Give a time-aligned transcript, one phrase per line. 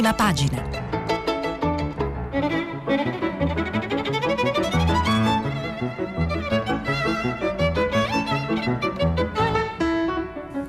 [0.00, 0.62] prima pagina.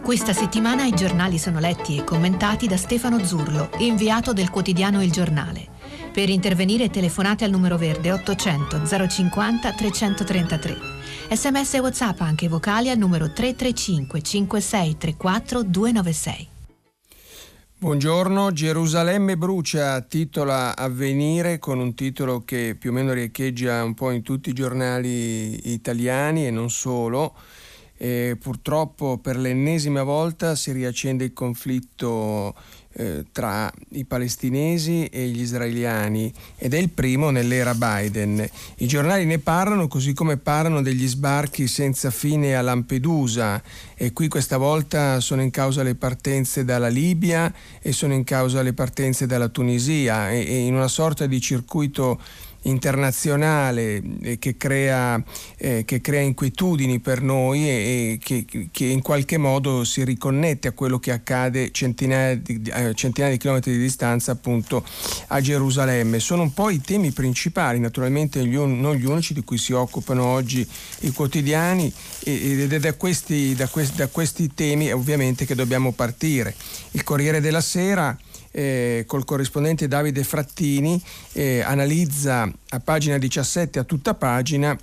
[0.01, 5.11] Questa settimana i giornali sono letti e commentati da Stefano Zurlo, inviato del quotidiano Il
[5.11, 5.67] Giornale.
[6.11, 10.77] Per intervenire telefonate al numero verde 800 050 333.
[11.31, 16.50] Sms e WhatsApp anche vocali al numero 335 5634 296.
[17.81, 24.11] Buongiorno, Gerusalemme brucia, titola Avvenire con un titolo che più o meno riecheggia un po'
[24.11, 27.33] in tutti i giornali italiani e non solo.
[27.97, 32.53] E purtroppo per l'ennesima volta si riaccende il conflitto
[32.93, 38.47] eh, tra i palestinesi e gli israeliani ed è il primo nell'era Biden.
[38.77, 43.61] I giornali ne parlano così come parlano degli sbarchi senza fine a Lampedusa
[43.95, 48.61] e qui questa volta sono in causa le partenze dalla Libia e sono in causa
[48.61, 52.19] le partenze dalla Tunisia e, e in una sorta di circuito
[52.63, 55.21] internazionale eh, che crea,
[55.57, 60.67] eh, che crea, inquietudini per noi e, e che, che, in qualche modo si riconnette
[60.67, 64.85] a quello che accade centinaia di, eh, centinaia di chilometri di distanza appunto
[65.27, 66.19] a Gerusalemme.
[66.19, 69.73] Sono un po' i temi principali, naturalmente gli un, non gli unici di cui si
[69.73, 70.67] occupano oggi
[71.01, 71.91] i quotidiani
[72.23, 76.55] ed è da questi, da questi, da questi temi ovviamente che dobbiamo partire.
[76.91, 78.17] Il Corriere della Sera
[78.51, 81.01] eh, col corrispondente Davide Frattini,
[81.33, 84.77] eh, analizza a pagina 17 a tutta pagina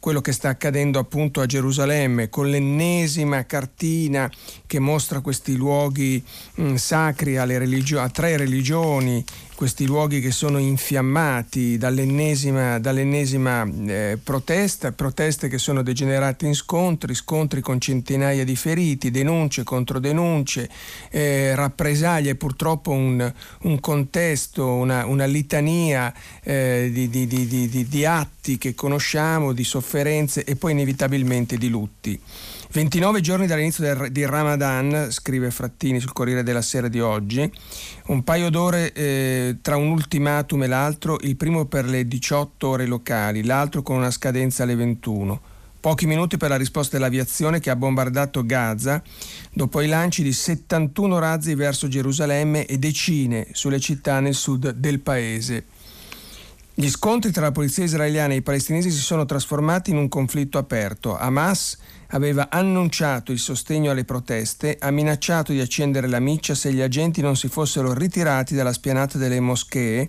[0.00, 4.30] quello che sta accadendo appunto a Gerusalemme con l'ennesima cartina
[4.66, 6.22] che mostra questi luoghi
[6.54, 9.24] mh, mm, sacri religio- a tre religioni
[9.58, 17.12] questi luoghi che sono infiammati dall'ennesima, dall'ennesima eh, protesta, proteste che sono degenerate in scontri,
[17.12, 20.70] scontri con centinaia di feriti, denunce contro denunce,
[21.10, 28.58] eh, rappresaglie, purtroppo un, un contesto, una, una litania eh, di, di, di, di atti
[28.58, 32.20] che conosciamo, di sofferenze e poi inevitabilmente di lutti.
[32.70, 37.50] 29 giorni dall'inizio del, di Ramadan, scrive Frattini sul Corriere della Sera di oggi,
[38.08, 42.84] un paio d'ore eh, tra un ultimatum e l'altro, il primo per le 18 ore
[42.84, 45.40] locali, l'altro con una scadenza alle 21.
[45.80, 49.02] Pochi minuti per la risposta dell'aviazione che ha bombardato Gaza
[49.50, 55.00] dopo i lanci di 71 razzi verso Gerusalemme e decine sulle città nel sud del
[55.00, 55.64] paese.
[56.80, 60.58] Gli scontri tra la polizia israeliana e i palestinesi si sono trasformati in un conflitto
[60.58, 61.18] aperto.
[61.18, 61.76] Hamas
[62.10, 67.20] aveva annunciato il sostegno alle proteste, ha minacciato di accendere la miccia se gli agenti
[67.20, 70.08] non si fossero ritirati dalla spianata delle moschee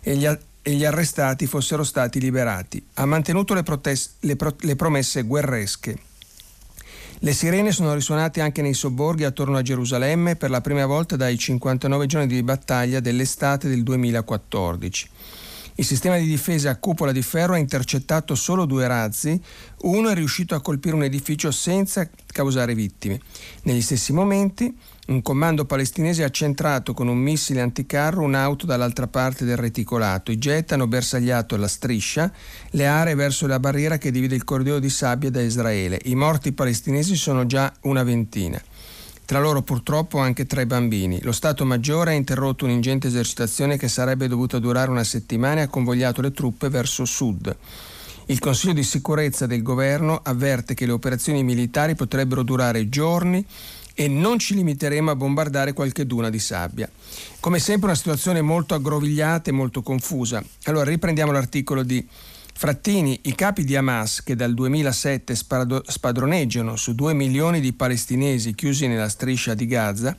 [0.00, 2.84] e gli, e gli arrestati fossero stati liberati.
[2.94, 5.96] Ha mantenuto le, protest- le, pro- le promesse guerresche.
[7.20, 11.38] Le sirene sono risuonate anche nei sobborghi attorno a Gerusalemme per la prima volta dai
[11.38, 15.10] 59 giorni di battaglia dell'estate del 2014.
[15.80, 19.40] Il sistema di difesa a cupola di ferro ha intercettato solo due razzi,
[19.82, 23.20] uno è riuscito a colpire un edificio senza causare vittime.
[23.62, 29.44] Negli stessi momenti, un comando palestinese ha centrato con un missile anticarro un'auto dall'altra parte
[29.44, 30.32] del reticolato.
[30.32, 32.32] I jet hanno bersagliato la striscia,
[32.70, 36.00] le aree verso la barriera che divide il corridoio di sabbia da Israele.
[36.06, 38.60] I morti palestinesi sono già una ventina
[39.28, 41.20] tra loro purtroppo anche tre bambini.
[41.20, 45.68] Lo Stato Maggiore ha interrotto un'ingente esercitazione che sarebbe dovuta durare una settimana e ha
[45.68, 47.54] convogliato le truppe verso sud.
[48.24, 53.44] Il Consiglio di sicurezza del governo avverte che le operazioni militari potrebbero durare giorni
[53.92, 56.88] e non ci limiteremo a bombardare qualche duna di sabbia.
[57.38, 60.42] Come sempre una situazione molto aggrovigliata e molto confusa.
[60.62, 62.02] Allora riprendiamo l'articolo di
[62.58, 65.32] Frattini, i capi di Hamas che dal 2007
[65.86, 70.16] spadroneggiano su due milioni di palestinesi chiusi nella striscia di Gaza,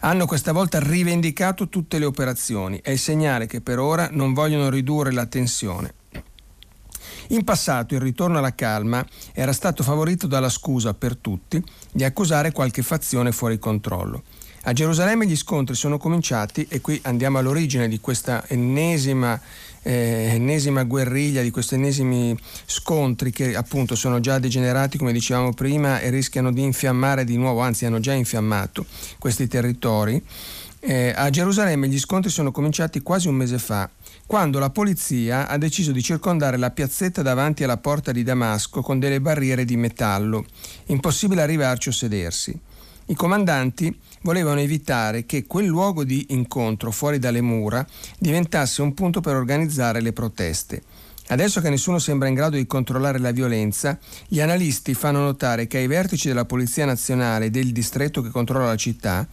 [0.00, 2.80] hanno questa volta rivendicato tutte le operazioni.
[2.82, 5.94] È il segnale che per ora non vogliono ridurre la tensione.
[7.28, 11.62] In passato il ritorno alla calma era stato favorito dalla scusa per tutti
[11.92, 14.24] di accusare qualche fazione fuori controllo.
[14.62, 19.40] A Gerusalemme gli scontri sono cominciati e qui andiamo all'origine di questa ennesima
[19.88, 22.36] eh, ennesima guerriglia, di questi ennesimi
[22.66, 27.60] scontri che appunto sono già degenerati, come dicevamo prima, e rischiano di infiammare di nuovo,
[27.60, 28.84] anzi hanno già infiammato
[29.18, 30.22] questi territori.
[30.80, 33.88] Eh, a Gerusalemme gli scontri sono cominciati quasi un mese fa,
[34.26, 38.98] quando la polizia ha deciso di circondare la piazzetta davanti alla porta di Damasco con
[38.98, 40.44] delle barriere di metallo.
[40.86, 42.56] Impossibile arrivarci o sedersi.
[43.08, 47.86] I comandanti volevano evitare che quel luogo di incontro fuori dalle mura
[48.18, 50.82] diventasse un punto per organizzare le proteste.
[51.28, 55.78] Adesso che nessuno sembra in grado di controllare la violenza, gli analisti fanno notare che
[55.78, 59.26] ai vertici della Polizia Nazionale e del distretto che controlla la città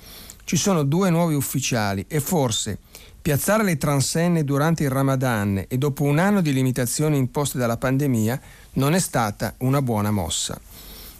[0.45, 2.79] ci sono due nuovi ufficiali e forse,
[3.25, 8.39] Piazzare le transenne durante il Ramadan e dopo un anno di limitazioni imposte dalla pandemia
[8.73, 10.61] non è stata una buona mossa.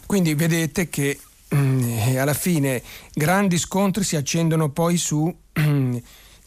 [0.06, 2.82] Quindi vedete che alla fine
[3.12, 5.34] grandi scontri si accendono poi su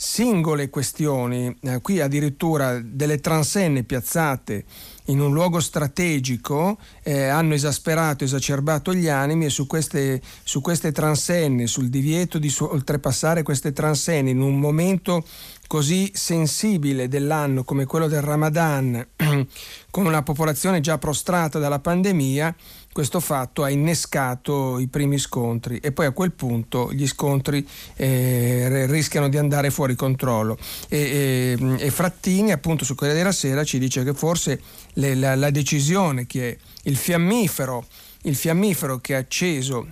[0.01, 4.63] singole questioni, eh, qui addirittura delle transenne piazzate
[5.09, 10.93] in un luogo strategico eh, hanno esasperato, esacerbato gli animi e su queste, su queste
[10.93, 15.25] transenne, sul divieto di su- oltrepassare queste transenne in un momento
[15.67, 19.05] così sensibile dell'anno come quello del Ramadan,
[19.91, 22.55] con una popolazione già prostrata dalla pandemia,
[22.91, 27.65] questo fatto ha innescato i primi scontri e poi a quel punto gli scontri
[27.95, 30.57] eh, rischiano di andare fuori controllo.
[30.87, 34.59] E, e, e Frattini appunto su Corriere della Sera ci dice che forse
[34.93, 37.85] le, la, la decisione che il fiammifero,
[38.23, 39.87] il fiammifero che ha acceso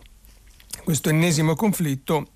[0.87, 2.27] questo ennesimo conflitto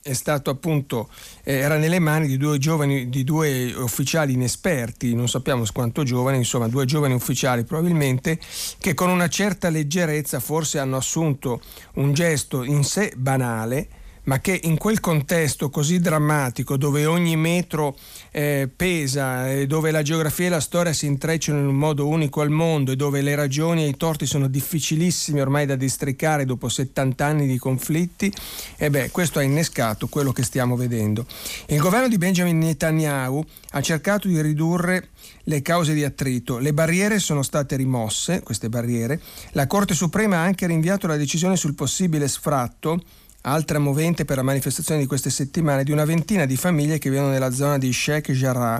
[0.50, 1.08] appunto,
[1.46, 6.36] eh, era nelle mani di due giovani, di due ufficiali inesperti, non sappiamo quanto giovani,
[6.36, 8.38] insomma due giovani ufficiali probabilmente,
[8.78, 11.62] che con una certa leggerezza forse hanno assunto
[11.94, 13.88] un gesto in sé banale,
[14.24, 17.98] ma che in quel contesto così drammatico dove ogni metro
[18.32, 22.42] eh, pesa e dove la geografia e la storia si intrecciano in un modo unico
[22.42, 26.70] al mondo e dove le ragioni e i torti sono difficilissimi ormai da districare dopo
[26.70, 28.32] 70 anni di conflitti,
[28.78, 31.26] e beh, questo ha innescato quello che stiamo vedendo.
[31.68, 35.10] Il governo di Benjamin Netanyahu ha cercato di ridurre
[35.46, 36.58] le cause di attrito.
[36.58, 39.20] Le barriere sono state rimosse, queste barriere.
[39.52, 43.02] La Corte Suprema ha anche rinviato la decisione sul possibile sfratto
[43.42, 47.30] Altra movente per la manifestazione di queste settimane di una ventina di famiglie che vivono
[47.30, 48.80] nella zona di Sheikh Jarrah.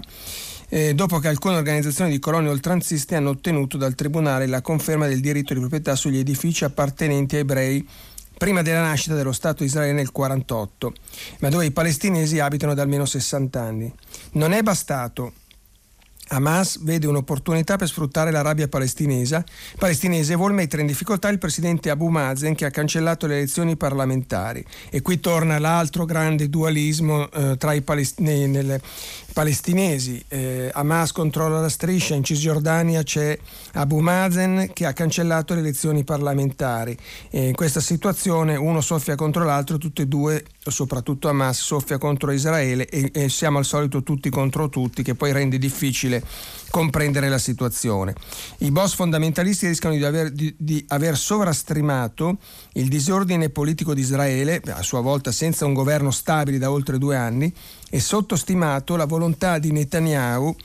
[0.70, 5.20] Eh, dopo che alcune organizzazioni di colonie oltranziste hanno ottenuto dal Tribunale la conferma del
[5.20, 7.88] diritto di proprietà sugli edifici appartenenti ai ebrei
[8.38, 10.94] prima della nascita dello Stato Israele nel 1948,
[11.42, 13.94] ma dove i palestinesi abitano da almeno 60 anni.
[14.34, 15.34] Non è bastato
[16.34, 19.44] Hamas vede un'opportunità per sfruttare la rabbia palestinese
[19.78, 24.64] e vuole mettere in difficoltà il presidente Abu Mazen che ha cancellato le elezioni parlamentari.
[24.90, 28.80] E qui torna l'altro grande dualismo eh, tra i palestinesi
[29.34, 30.24] palestinesi.
[30.28, 33.38] Eh, Hamas controlla la striscia, in Cisgiordania c'è
[33.74, 36.98] Abu Mazen che ha cancellato le elezioni parlamentari.
[37.30, 42.32] E in questa situazione uno soffia contro l'altro, tutti e due, soprattutto Hamas, soffia contro
[42.32, 46.24] Israele e, e siamo al solito tutti contro tutti, che poi rende difficile
[46.70, 48.16] comprendere la situazione.
[48.60, 52.38] I boss fondamentalisti rischiano di aver, di, di aver sovrastrimato
[52.74, 57.16] il disordine politico di Israele, a sua volta senza un governo stabile da oltre due
[57.16, 57.54] anni,
[57.92, 60.56] e sottostimato la volontà di Netanyahu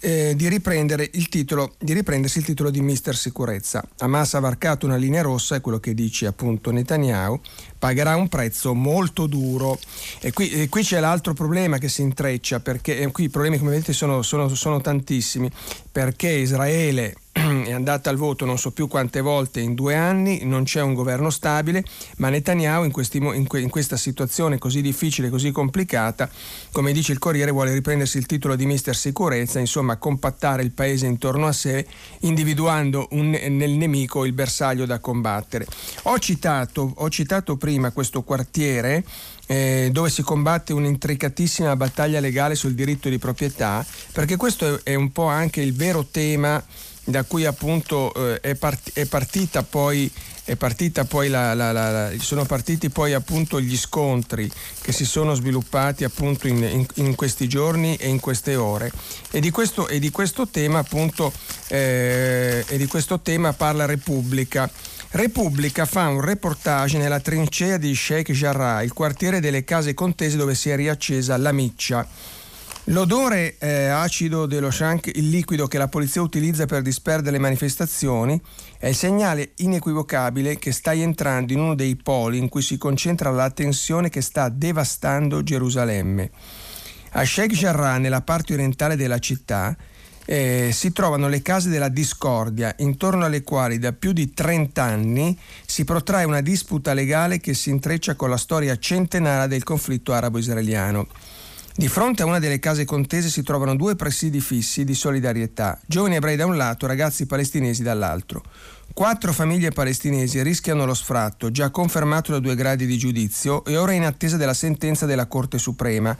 [0.00, 3.82] eh, di, il titolo, di riprendersi il titolo di Mister Sicurezza.
[3.98, 7.40] Hamas ha varcato una linea rossa, è quello che dice appunto Netanyahu,
[7.78, 9.78] pagherà un prezzo molto duro.
[10.20, 13.70] E qui, e qui c'è l'altro problema che si intreccia, perché qui i problemi come
[13.70, 15.50] vedete sono, sono, sono tantissimi,
[15.90, 17.14] perché Israele
[17.64, 20.94] è andata al voto non so più quante volte in due anni, non c'è un
[20.94, 21.84] governo stabile,
[22.16, 26.28] ma Netanyahu in, questi, in, que, in, questa situazione così difficile, così complicata,
[26.72, 31.06] come dice il Corriere, vuole riprendersi il titolo di mister sicurezza, insomma compattare il paese
[31.06, 31.86] intorno a sé,
[32.20, 35.66] individuando un, nel nemico il bersaglio da combattere.
[36.04, 39.04] Ho citato, ho citato prima questo quartiere
[39.46, 44.94] eh, dove si combatte un'intricatissima battaglia legale sul diritto di proprietà, perché questo è, è
[44.94, 46.62] un po' anche il vero tema
[47.08, 50.10] da cui appunto eh, è, part- è, partita poi,
[50.44, 54.50] è partita poi la, la, la, sono partiti poi appunto gli scontri
[54.82, 58.92] che si sono sviluppati appunto in, in, in questi giorni e in queste ore.
[59.30, 61.32] E di questo, e di questo tema appunto
[61.68, 64.70] eh, e di questo tema parla Repubblica.
[65.10, 70.54] Repubblica fa un reportage nella trincea di Sheikh Jarrah, il quartiere delle case contese dove
[70.54, 72.06] si è riaccesa la miccia
[72.90, 78.40] L'odore eh, acido dello shank, il liquido che la polizia utilizza per disperdere le manifestazioni,
[78.78, 83.30] è il segnale inequivocabile che stai entrando in uno dei poli in cui si concentra
[83.30, 86.30] la tensione che sta devastando Gerusalemme.
[87.10, 89.76] A Sheikh Jarrah, nella parte orientale della città,
[90.24, 95.38] eh, si trovano le case della discordia, intorno alle quali da più di 30 anni
[95.66, 101.06] si protrae una disputa legale che si intreccia con la storia centenaria del conflitto arabo-israeliano.
[101.78, 106.16] Di fronte a una delle case contese si trovano due presidi fissi di solidarietà, giovani
[106.16, 108.42] ebrei da un lato, ragazzi palestinesi dall'altro.
[108.92, 113.92] Quattro famiglie palestinesi rischiano lo sfratto, già confermato da due gradi di giudizio e ora
[113.92, 116.18] in attesa della sentenza della Corte Suprema,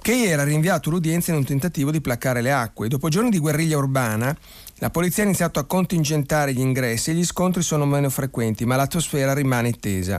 [0.00, 2.88] che ieri ha rinviato l'udienza in un tentativo di placare le acque.
[2.88, 4.34] Dopo giorni di guerriglia urbana,
[4.76, 8.76] la polizia ha iniziato a contingentare gli ingressi e gli scontri sono meno frequenti, ma
[8.76, 10.18] l'atmosfera rimane tesa.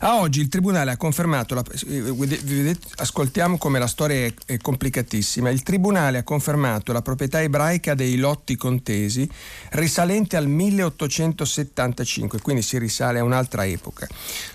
[0.00, 5.64] A oggi il Tribunale ha confermato, la, eh, ascoltiamo come la storia è, complicatissima, il
[5.64, 9.28] Tribunale ha confermato la proprietà ebraica dei lotti contesi
[9.70, 14.06] risalente al 1875, quindi si risale a un'altra epoca.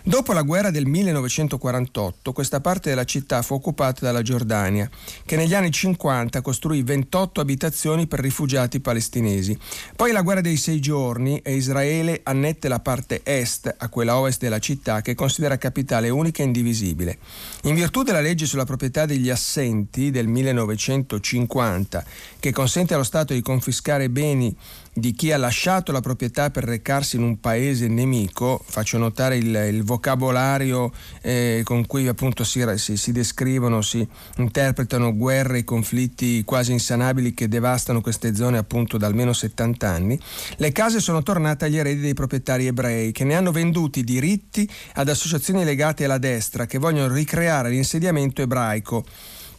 [0.01, 4.89] Dopo la guerra del 1948 questa parte della città fu occupata dalla Giordania,
[5.25, 9.59] che negli anni 50 costruì 28 abitazioni per rifugiati palestinesi.
[9.93, 14.39] Poi la guerra dei sei giorni e Israele annette la parte est a quella ovest
[14.39, 17.17] della città che considera capitale unica e indivisibile.
[17.63, 22.05] In virtù della legge sulla proprietà degli assenti del 1950,
[22.39, 24.55] che consente allo Stato di confiscare beni
[24.93, 29.55] di chi ha lasciato la proprietà per recarsi in un paese nemico, faccio notare il,
[29.71, 34.07] il vocabolario eh, con cui appunto si, si, si, descrivono, si
[34.37, 40.19] interpretano guerre e conflitti quasi insanabili che devastano queste zone appunto da almeno 70 anni,
[40.57, 44.69] le case sono tornate agli eredi dei proprietari ebrei che ne hanno venduti i diritti
[44.93, 49.03] ad associazioni legate alla destra che vogliono ricreare l'insediamento ebraico.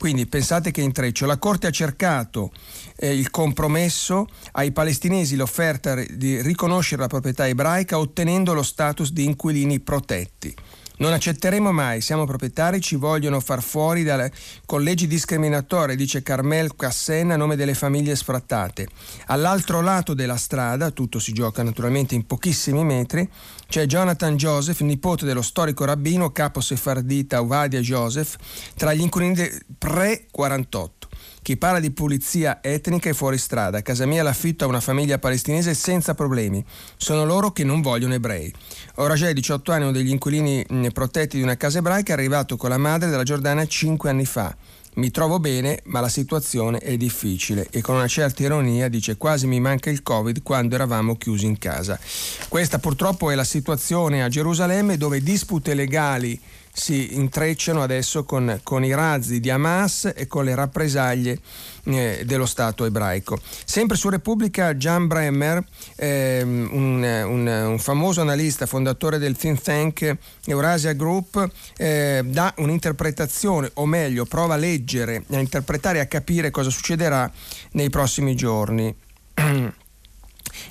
[0.04, 1.24] Quindi pensate che intreccio.
[1.24, 2.52] La Corte ha cercato
[2.96, 9.24] eh, il compromesso ai palestinesi l'offerta di riconoscere la proprietà ebraica ottenendo lo status di
[9.24, 10.54] inquilini protetti.
[10.96, 14.30] Non accetteremo mai, siamo proprietari, ci vogliono far fuori dalle
[14.64, 18.86] collegi discriminatori, dice Carmel Cassen a nome delle famiglie sfrattate.
[19.26, 23.28] All'altro lato della strada, tutto si gioca naturalmente in pochissimi metri,
[23.66, 28.36] c'è Jonathan Joseph, nipote dello storico rabbino capo sefardita Uvadia Joseph,
[28.76, 31.03] tra gli inquilini pre-48.
[31.44, 33.82] Chi parla di pulizia etnica è fuori strada.
[33.82, 36.64] Casa mia l'affitto a una famiglia palestinese senza problemi.
[36.96, 38.50] Sono loro che non vogliono ebrei.
[38.94, 42.70] Ora già 18 anni, uno degli inquilini protetti di una casa ebraica è arrivato con
[42.70, 44.56] la madre della Giordania 5 anni fa.
[44.94, 49.46] Mi trovo bene, ma la situazione è difficile e con una certa ironia dice quasi
[49.46, 52.00] mi manca il Covid quando eravamo chiusi in casa.
[52.48, 56.40] Questa purtroppo è la situazione a Gerusalemme dove dispute legali
[56.76, 61.38] si intrecciano adesso con, con, i razzi di Hamas e con le rappresaglie
[61.84, 63.38] eh, dello Stato ebraico.
[63.64, 65.64] Sempre su Repubblica, Jan Bremmer,
[65.94, 70.16] eh, un, un, un, famoso analista, fondatore del think tank
[70.46, 76.50] Eurasia Group, eh, dà un'interpretazione, o meglio, prova a leggere, a interpretare e a capire
[76.50, 77.30] cosa succederà
[77.72, 78.92] nei prossimi giorni.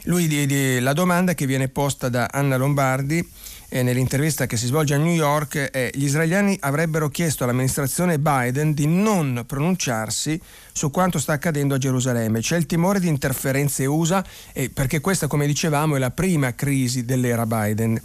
[0.03, 3.25] Lui, la domanda che viene posta da Anna Lombardi
[3.73, 8.73] eh, nell'intervista che si svolge a New York è gli israeliani avrebbero chiesto all'amministrazione Biden
[8.75, 10.39] di non pronunciarsi
[10.71, 12.39] su quanto sta accadendo a Gerusalemme.
[12.39, 17.03] C'è il timore di interferenze USA eh, perché questa, come dicevamo, è la prima crisi
[17.03, 17.99] dell'era Biden.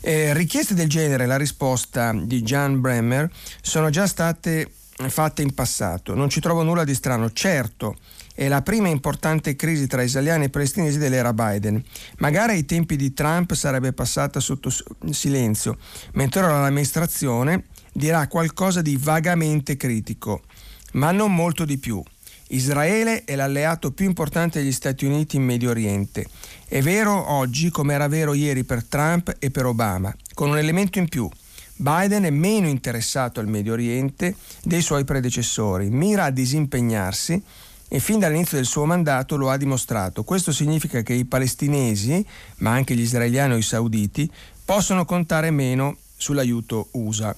[0.00, 4.70] Eh, richieste del genere, la risposta di Jan Bremer, sono già state
[5.08, 6.14] fatte in passato.
[6.14, 7.32] Non ci trovo nulla di strano.
[7.32, 7.96] Certo,
[8.34, 11.82] è la prima importante crisi tra israeliani e palestinesi dell'era Biden.
[12.18, 14.70] Magari ai tempi di Trump sarebbe passata sotto
[15.10, 15.78] silenzio,
[16.12, 20.42] mentre ora l'amministrazione dirà qualcosa di vagamente critico,
[20.92, 22.02] ma non molto di più.
[22.48, 26.26] Israele è l'alleato più importante degli Stati Uniti in Medio Oriente.
[26.66, 30.98] È vero oggi come era vero ieri per Trump e per Obama, con un elemento
[30.98, 31.28] in più.
[31.80, 37.42] Biden è meno interessato al Medio Oriente dei suoi predecessori, mira a disimpegnarsi
[37.88, 40.22] e fin dall'inizio del suo mandato lo ha dimostrato.
[40.22, 42.24] Questo significa che i palestinesi,
[42.58, 44.30] ma anche gli israeliani o i sauditi,
[44.62, 47.34] possono contare meno sull'aiuto USA.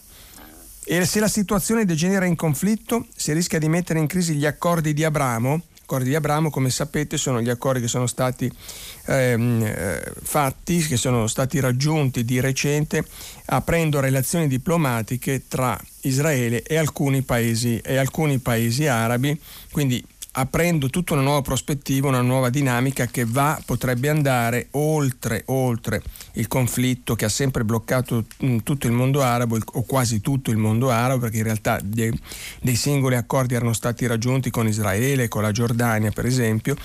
[0.84, 4.92] E se la situazione degenera in conflitto, si rischia di mettere in crisi gli accordi
[4.92, 5.62] di Abramo.
[5.83, 8.51] Accordi di Abramo, come sapete, sono gli accordi che sono stati
[9.07, 13.05] ehm, eh, fatti, che sono stati raggiunti di recente,
[13.47, 19.39] aprendo relazioni diplomatiche tra Israele e alcuni paesi, e alcuni paesi arabi.
[19.71, 26.03] Quindi aprendo tutta una nuova prospettiva, una nuova dinamica che va, potrebbe andare oltre, oltre
[26.35, 30.57] il conflitto che ha sempre bloccato mm, tutto il mondo arabo o quasi tutto il
[30.57, 32.19] mondo arabo perché in realtà dei,
[32.62, 36.77] dei singoli accordi erano stati raggiunti con Israele, con la Giordania per esempio,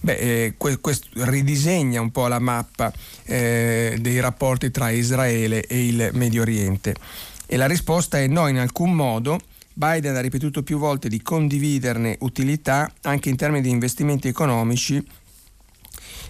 [0.00, 2.92] Beh, eh, questo ridisegna un po' la mappa
[3.24, 6.94] eh, dei rapporti tra Israele e il Medio Oriente.
[7.46, 9.38] E la risposta è no, in alcun modo
[9.74, 15.04] Biden ha ripetuto più volte di condividerne utilità anche in termini di investimenti economici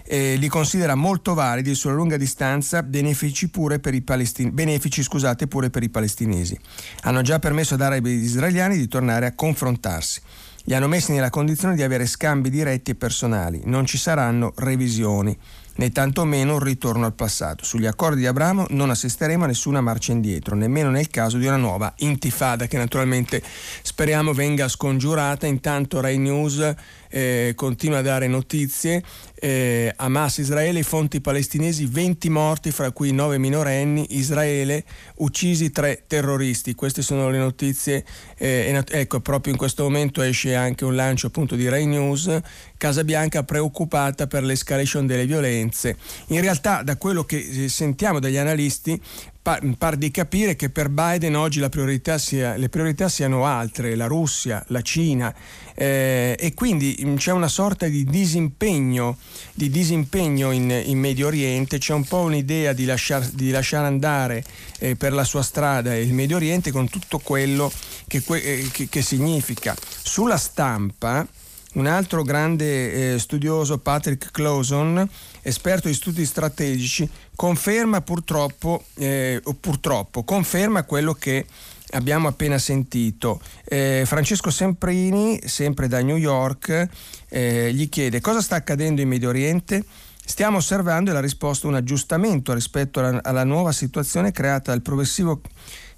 [0.05, 5.47] eh, li considera molto validi sulla lunga distanza, benefici, pure per, i palestin- benefici scusate,
[5.47, 6.57] pure per i palestinesi.
[7.01, 10.21] Hanno già permesso ad arabi e israeliani di tornare a confrontarsi.
[10.65, 13.61] Li hanno messi nella condizione di avere scambi diretti e personali.
[13.65, 15.37] Non ci saranno revisioni
[15.75, 17.65] né tantomeno un ritorno al passato.
[17.65, 21.57] Sugli accordi di Abramo non assisteremo a nessuna marcia indietro, nemmeno nel caso di una
[21.57, 23.41] nuova intifada che naturalmente
[23.81, 25.47] speriamo venga scongiurata.
[25.47, 26.73] Intanto Rai News
[27.09, 29.03] eh, continua a dare notizie
[29.43, 34.85] eh, Hamas, Israele, fonti palestinesi, 20 morti, fra cui 9 minorenni, Israele,
[35.15, 36.73] uccisi 3 terroristi.
[36.75, 38.05] Queste sono le notizie.
[38.37, 42.39] Eh, ecco, proprio in questo momento esce anche un lancio appunto di Rai News.
[42.77, 45.97] Casa Bianca preoccupata per l'escalation delle violenze.
[46.27, 48.97] In realtà, da quello che eh, sentiamo dagli analisti,
[49.43, 54.63] par, di capire che per Biden oggi priorità sia, le priorità siano altre, la Russia,
[54.69, 55.33] la Cina
[55.75, 59.17] eh, e quindi mm, c'è una sorta di disimpegno,
[59.53, 64.43] di disimpegno in, in, Medio Oriente, c'è un po' un'idea di, lasciar, di lasciare andare
[64.79, 67.71] eh, per la sua strada il Medio Oriente con tutto quello
[68.07, 69.75] che, eh, che, che significa.
[69.77, 71.27] Sulla stampa
[71.73, 75.07] un altro grande eh, studioso, Patrick Clauson,
[75.41, 81.45] esperto di studi strategici, conferma purtroppo, eh, purtroppo conferma quello che
[81.91, 83.41] abbiamo appena sentito.
[83.65, 86.87] Eh, Francesco Semprini, sempre da New York,
[87.29, 89.83] eh, gli chiede cosa sta accadendo in Medio Oriente.
[90.25, 95.41] Stiamo osservando e la risposta un aggiustamento rispetto alla, alla nuova situazione creata dal progressivo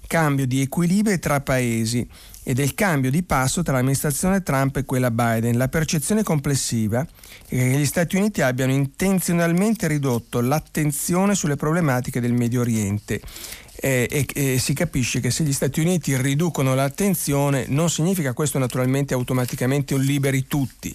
[0.06, 2.08] cambio di equilibri tra paesi
[2.48, 5.56] e del cambio di passo tra l'amministrazione Trump e quella Biden.
[5.56, 12.32] La percezione complessiva è che gli Stati Uniti abbiano intenzionalmente ridotto l'attenzione sulle problematiche del
[12.32, 13.20] Medio Oriente
[13.86, 18.58] eh, e, e, si capisce che se gli Stati Uniti riducono l'attenzione non significa questo
[18.58, 20.92] naturalmente automaticamente un liberi tutti,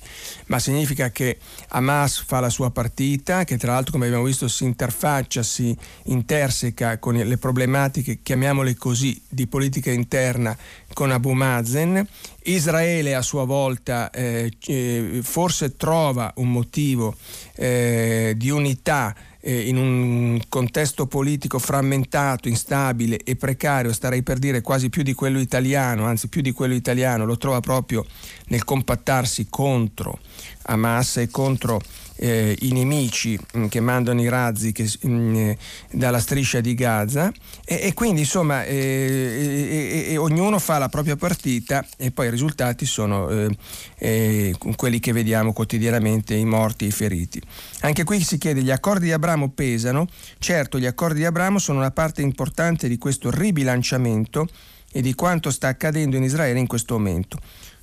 [0.48, 1.38] ma significa che
[1.69, 6.98] Hamas fa la sua partita, che tra l'altro come abbiamo visto si interfaccia, si interseca
[6.98, 10.57] con le problematiche, chiamiamole così, di politica interna
[10.91, 12.05] con Abu Mazen.
[12.43, 17.15] Israele a sua volta eh, eh forse trova un motivo
[17.55, 24.62] eh, di unità eh, in un contesto politico frammentato, instabile e precario, starei per dire
[24.62, 28.05] quasi più di quello italiano, anzi più di quello italiano, lo trova proprio
[28.48, 30.19] nel compattarsi contro
[30.63, 31.81] Hamas e contro
[32.22, 35.58] eh, i nemici mh, mm, che mandano i razzi che, mh, mm, eh,
[35.92, 37.32] dalla striscia di Gaza
[37.66, 42.86] e, e quindi insomma eh, e, ognuno fa la propria partita e poi i risultati
[42.86, 43.58] sono eh,
[43.98, 47.41] eh, quelli che vediamo quotidianamente, i morti e i feriti.
[47.82, 50.08] Anche qui si chiede, gli accordi di Abramo pesano?
[50.38, 54.48] Certo, gli accordi di Abramo sono una parte importante di questo ribilanciamento
[54.91, 57.39] e di quanto sta accadendo in Israele in questo momento.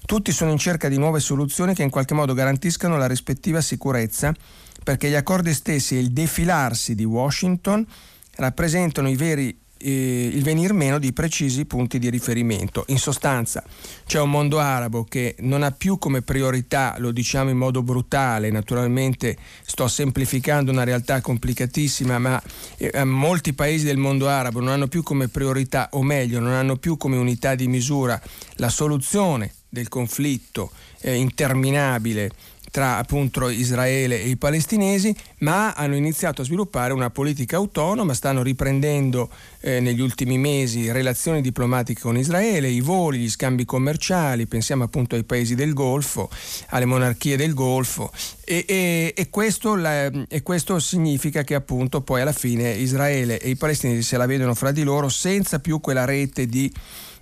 [0.09, 4.35] Tutti sono in cerca di nuove soluzioni che in qualche modo garantiscano la rispettiva sicurezza,
[4.83, 7.87] perché gli accordi stessi e il defilarsi di Washington
[8.37, 12.85] rappresentano veri eh, il venir meno di precisi punti di riferimento.
[12.87, 13.63] In sostanza
[14.07, 18.51] c'è un mondo arabo che non ha più come priorità, lo diciamo in modo brutale,
[18.51, 22.43] naturalmente sto semplificando una realtà complicatissima, ma
[22.79, 26.77] eh, molti paesi del mondo arabo non hanno più come priorità, o meglio, non hanno
[26.77, 28.19] più come unità di misura
[28.55, 32.31] la soluzione del conflitto eh, interminabile
[32.71, 38.43] tra appunto Israele e i palestinesi, ma hanno iniziato a sviluppare una politica autonoma, stanno
[38.43, 44.85] riprendendo eh, negli ultimi mesi relazioni diplomatiche con Israele, i voli, gli scambi commerciali, pensiamo
[44.85, 46.29] appunto ai paesi del Golfo,
[46.69, 48.13] alle monarchie del Golfo
[48.45, 53.51] e, e, e, questo, la, e questo significa che appunto poi alla fine Israele e
[53.51, 56.73] i palestinesi se la vedono fra di loro senza più quella rete di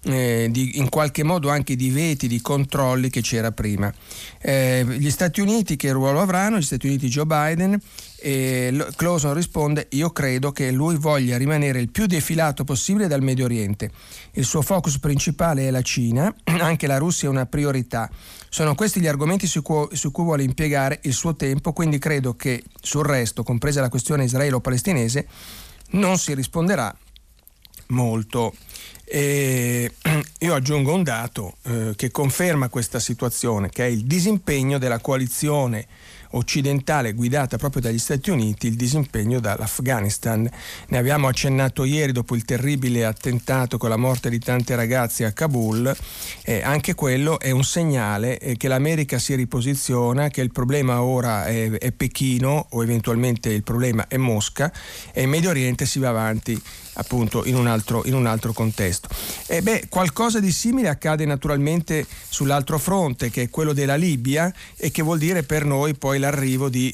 [0.07, 3.92] eh, di, in qualche modo anche di veti, di controlli che c'era prima.
[4.40, 6.59] Eh, gli Stati Uniti che ruolo avranno?
[6.59, 7.79] Gli Stati Uniti Joe Biden
[8.19, 13.45] e Clauson risponde io credo che lui voglia rimanere il più defilato possibile dal Medio
[13.45, 13.90] Oriente.
[14.33, 18.09] Il suo focus principale è la Cina, anche la Russia è una priorità.
[18.49, 22.35] Sono questi gli argomenti su cui, su cui vuole impiegare il suo tempo, quindi credo
[22.37, 25.27] che sul resto, compresa la questione israelo-palestinese,
[25.90, 26.95] non si risponderà
[27.88, 28.55] molto.
[29.05, 29.92] E
[30.40, 35.87] io aggiungo un dato eh, che conferma questa situazione, che è il disimpegno della coalizione
[36.31, 40.49] occidentale guidata proprio dagli Stati Uniti, il disimpegno dall'Afghanistan.
[40.88, 45.33] Ne abbiamo accennato ieri dopo il terribile attentato con la morte di tante ragazze a
[45.33, 45.94] Kabul.
[46.42, 51.46] Eh, anche quello è un segnale eh, che l'America si riposiziona, che il problema ora
[51.46, 54.72] è, è Pechino o eventualmente il problema è Mosca
[55.12, 56.61] e in Medio Oriente si va avanti
[56.97, 59.09] appunto in un altro, in un altro contesto.
[59.47, 64.91] E beh, qualcosa di simile accade naturalmente sull'altro fronte, che è quello della Libia, e
[64.91, 66.93] che vuol dire per noi poi l'arrivo, di,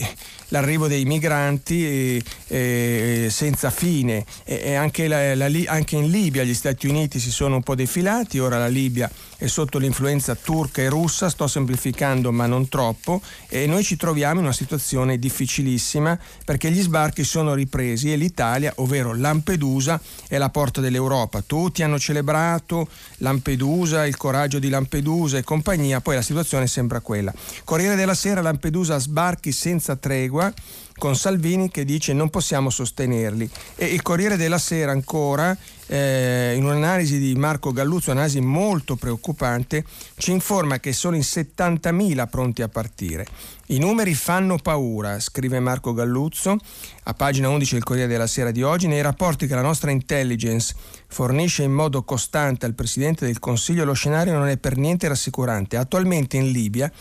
[0.49, 4.25] l'arrivo dei migranti eh, eh, senza fine.
[4.45, 7.75] E, e anche, la, la, anche, in Libia gli Stati Uniti si sono un po'
[7.75, 9.11] defilati, ora la Libia
[9.43, 14.39] è sotto l'influenza turca e russa, sto semplificando ma non troppo, e noi ci troviamo
[14.39, 20.49] in una situazione difficilissima perché gli sbarchi sono ripresi e l'Italia, ovvero Lampedusa, è la
[20.49, 21.43] porta dell'Europa.
[21.45, 27.35] Tutti hanno celebrato Lampedusa, il coraggio di Lampedusa e compagnia, poi la situazione sembra quella.
[27.65, 30.55] Corriere della Sera, Lampedusa sbarchi senza tregua
[30.97, 33.49] con Salvini che dice non possiamo sostenerli.
[33.77, 39.85] E il Corriere della Sera ancora, eh, in un'analisi di Marco Galluzzo, un'analisi molto preoccupante,
[40.17, 43.27] ci informa che sono in 70.000 pronti a partire.
[43.67, 46.59] I numeri fanno paura, scrive Marco Galluzzo
[47.05, 50.75] a pagina 11 del Corriere della Sera di oggi, nei rapporti che la nostra intelligence
[51.09, 55.77] fornisce in modo costante al Presidente del Consiglio lo scenario non è per niente rassicurante.
[55.77, 56.93] Attualmente in Libia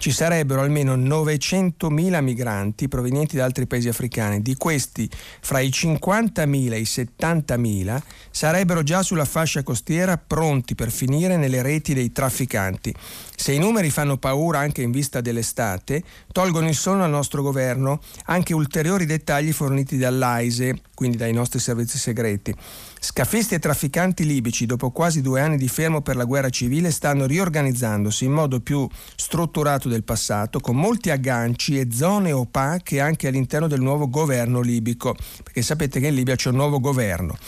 [0.00, 4.40] ci sarebbero almeno 900.000 migranti provenienti da altri paesi africani.
[4.40, 5.06] Di questi,
[5.42, 11.60] fra i 50.000 e i 70.000 sarebbero già sulla fascia costiera pronti per finire nelle
[11.60, 12.94] reti dei trafficanti.
[13.36, 18.00] Se i numeri fanno paura anche in vista dell'estate, tolgono il sonno al nostro governo
[18.24, 22.54] anche ulteriori dettagli forniti dall'AISE, quindi dai nostri servizi segreti.
[23.02, 27.24] Scafisti e trafficanti libici, dopo quasi due anni di fermo per la guerra civile, stanno
[27.24, 28.86] riorganizzandosi in modo più
[29.16, 35.16] strutturato del passato, con molti agganci e zone opache anche all'interno del nuovo governo libico,
[35.42, 37.38] perché sapete che in Libia c'è un nuovo governo.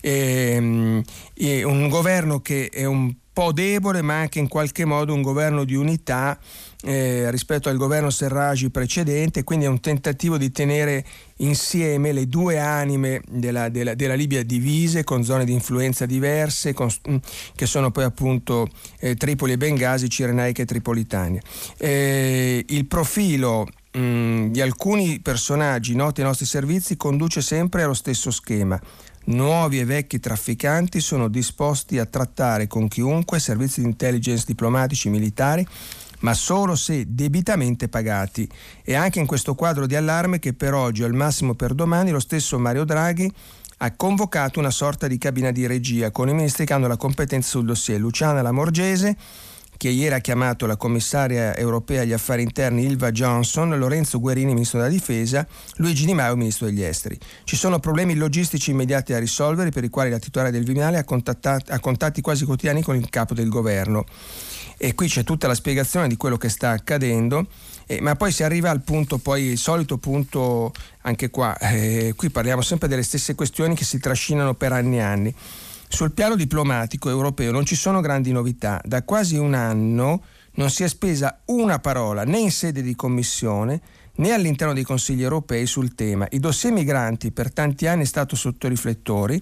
[0.00, 1.02] E, ehm,
[1.34, 5.64] e un governo che è un po' debole, ma anche in qualche modo un governo
[5.64, 6.38] di unità
[6.82, 11.02] eh, rispetto al governo Serragi precedente, quindi è un tentativo di tenere
[11.38, 16.90] insieme le due anime della, della, della Libia divise con zone di influenza diverse, con,
[17.08, 17.16] mm,
[17.54, 21.40] che sono poi appunto eh, Tripoli e Bengasi, Cirenaica e Tripolitania.
[21.78, 27.94] Eh, il profilo mh, mm, di alcuni personaggi noti ai nostri servizi conduce sempre allo
[27.94, 28.78] stesso schema
[29.30, 35.64] Nuovi e vecchi trafficanti sono disposti a trattare con chiunque servizi di intelligence diplomatici militari
[36.20, 38.46] ma solo se debitamente pagati.
[38.82, 42.10] E anche in questo quadro di allarme che per oggi o al massimo per domani
[42.10, 43.32] lo stesso Mario Draghi
[43.78, 47.50] ha convocato una sorta di cabina di regia con i ministri che hanno la competenza
[47.50, 49.16] sul dossier Luciana Lamorgese
[49.80, 54.78] che ieri ha chiamato la commissaria europea agli affari interni Ilva Johnson, Lorenzo Guerini, ministro
[54.78, 57.18] della difesa, Luigi Di Maio, ministro degli esteri.
[57.44, 61.04] Ci sono problemi logistici immediati da risolvere per i quali la titolare del Viminale ha,
[61.68, 64.04] ha contatti quasi quotidiani con il capo del governo.
[64.76, 67.46] E qui c'è tutta la spiegazione di quello che sta accadendo.
[67.86, 72.28] Eh, ma poi si arriva al punto, poi il solito punto anche qua, eh, qui
[72.28, 75.34] parliamo sempre delle stesse questioni che si trascinano per anni e anni.
[75.92, 78.80] Sul piano diplomatico europeo non ci sono grandi novità.
[78.84, 80.22] Da quasi un anno
[80.52, 83.80] non si è spesa una parola né in sede di commissione
[84.14, 86.28] né all'interno dei consigli europei sul tema.
[86.30, 89.38] I dossier migranti per tanti anni è stato sotto riflettori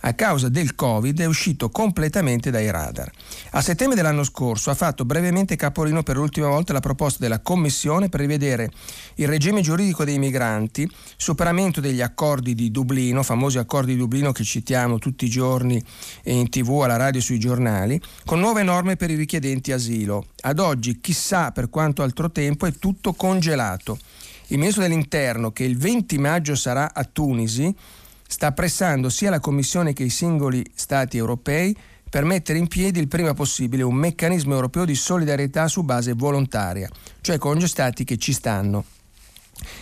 [0.00, 3.10] a causa del Covid è uscito completamente dai radar.
[3.50, 8.08] A settembre dell'anno scorso ha fatto brevemente capolino per l'ultima volta la proposta della Commissione
[8.08, 8.70] per rivedere
[9.16, 14.44] il regime giuridico dei migranti, superamento degli accordi di Dublino, famosi accordi di Dublino che
[14.44, 15.82] citiamo tutti i giorni
[16.24, 20.26] in tv, alla radio e sui giornali, con nuove norme per i richiedenti asilo.
[20.42, 23.98] Ad oggi, chissà per quanto altro tempo, è tutto congelato.
[24.48, 27.72] Il ministro dell'Interno, che il 20 maggio sarà a Tunisi,
[28.30, 31.76] sta pressando sia la Commissione che i singoli Stati europei
[32.08, 36.88] per mettere in piedi il prima possibile un meccanismo europeo di solidarietà su base volontaria,
[37.22, 38.84] cioè con gli Stati che ci stanno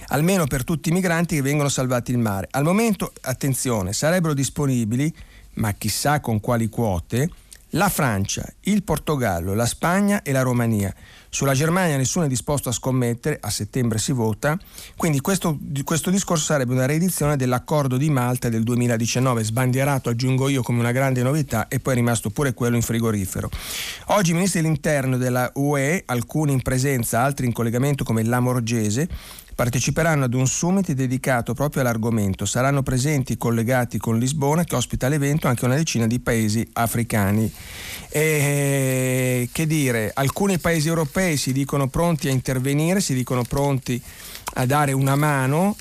[0.09, 2.49] almeno per tutti i migranti che vengono salvati in mare.
[2.51, 5.15] Al momento, attenzione, sarebbero disponibili,
[5.55, 7.31] ma chissà con quali quote,
[7.73, 10.93] la Francia, il Portogallo, la Spagna e la Romania.
[11.31, 14.59] Sulla Germania nessuno è disposto a scommettere, a settembre si vota,
[14.97, 20.63] quindi questo, questo, discorso sarebbe una reedizione dell'accordo di Malta del 2019, sbandierato, aggiungo io,
[20.63, 23.51] come una grande novità e poi è rimasto pure quello in frigorifero.
[24.07, 29.09] Oggi i ministri dell'interno della UE, alcuni in presenza, altri in collegamento come Lamorgese,
[29.59, 32.47] parteciperanno ad un summit dedicato proprio all'argomento.
[32.47, 37.53] Saranno presenti collegati con Lisbona che ospita l'evento anche una decina di paesi africani.
[38.11, 44.01] E, che dire, alcuni paesi europei si dicono pronti a intervenire, si dicono pronti
[44.55, 45.77] a dare una mano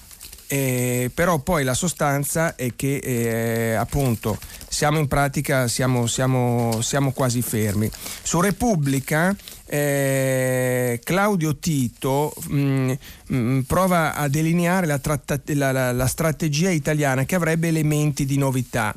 [0.50, 7.12] eh, però poi la sostanza è che eh, appunto siamo in pratica siamo, siamo, siamo
[7.12, 7.92] quasi fermi.
[8.24, 9.36] Su Repubblica
[9.66, 12.92] eh, Claudio Tito mh, mm,
[13.28, 18.26] mh, mm, prova a delineare la, tratta- la, la, la strategia italiana che avrebbe elementi
[18.26, 18.96] di novità.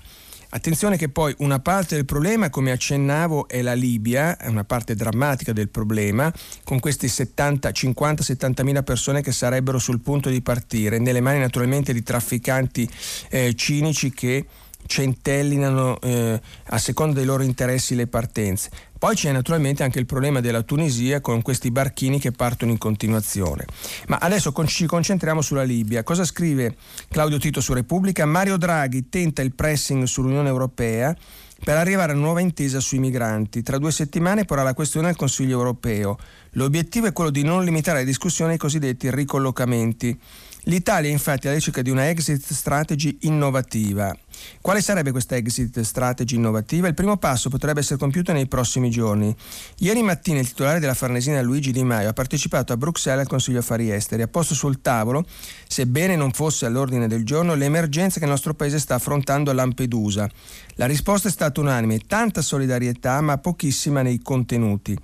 [0.53, 4.97] Attenzione che poi una parte del problema, come accennavo, è la Libia, è una parte
[4.97, 6.33] drammatica del problema,
[6.65, 12.03] con questi 50-70 mila persone che sarebbero sul punto di partire, nelle mani naturalmente di
[12.03, 12.89] trafficanti
[13.29, 14.45] eh, cinici che
[14.87, 18.71] centellinano eh, a seconda dei loro interessi le partenze.
[19.01, 23.65] Poi c'è naturalmente anche il problema della Tunisia con questi barchini che partono in continuazione.
[24.09, 26.03] Ma adesso ci concentriamo sulla Libia.
[26.03, 26.77] Cosa scrive
[27.09, 28.27] Claudio Tito su Repubblica?
[28.27, 31.17] Mario Draghi tenta il pressing sull'Unione Europea
[31.65, 33.63] per arrivare a una nuova intesa sui migranti.
[33.63, 36.19] Tra due settimane porrà la questione al Consiglio europeo.
[36.51, 40.21] L'obiettivo è quello di non limitare la discussione ai cosiddetti ricollocamenti.
[40.65, 44.15] L'Italia infatti alla ricerca di una exit strategy innovativa.
[44.61, 46.87] Quale sarebbe questa exit strategy innovativa?
[46.87, 49.35] Il primo passo potrebbe essere compiuto nei prossimi giorni.
[49.79, 53.61] Ieri mattina il titolare della Farnesina Luigi Di Maio ha partecipato a Bruxelles al Consiglio
[53.61, 54.23] Affari Esteri.
[54.23, 55.25] Ha posto sul tavolo,
[55.67, 60.29] sebbene non fosse all'ordine del giorno, l'emergenza che il nostro paese sta affrontando a Lampedusa.
[60.75, 64.97] La risposta è stata unanime, tanta solidarietà ma pochissima nei contenuti.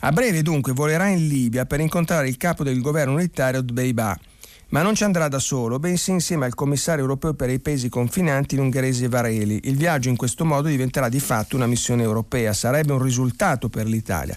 [0.00, 4.18] A breve dunque volerà in Libia per incontrare il capo del governo unitario Dbeiba
[4.74, 8.56] ma non ci andrà da solo, bensì insieme al commissario europeo per i paesi confinanti
[8.56, 9.60] Ungheresi e Vareli.
[9.64, 13.86] Il viaggio in questo modo diventerà di fatto una missione europea, sarebbe un risultato per
[13.86, 14.36] l'Italia.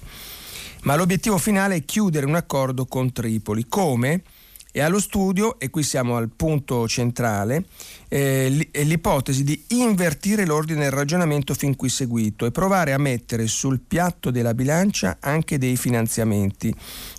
[0.84, 3.66] Ma l'obiettivo finale è chiudere un accordo con Tripoli.
[3.68, 4.22] Come?
[4.72, 7.66] E allo studio, e qui siamo al punto centrale,
[8.08, 13.80] eh, l'ipotesi di invertire l'ordine del ragionamento fin qui seguito e provare a mettere sul
[13.80, 16.72] piatto della bilancia anche dei finanziamenti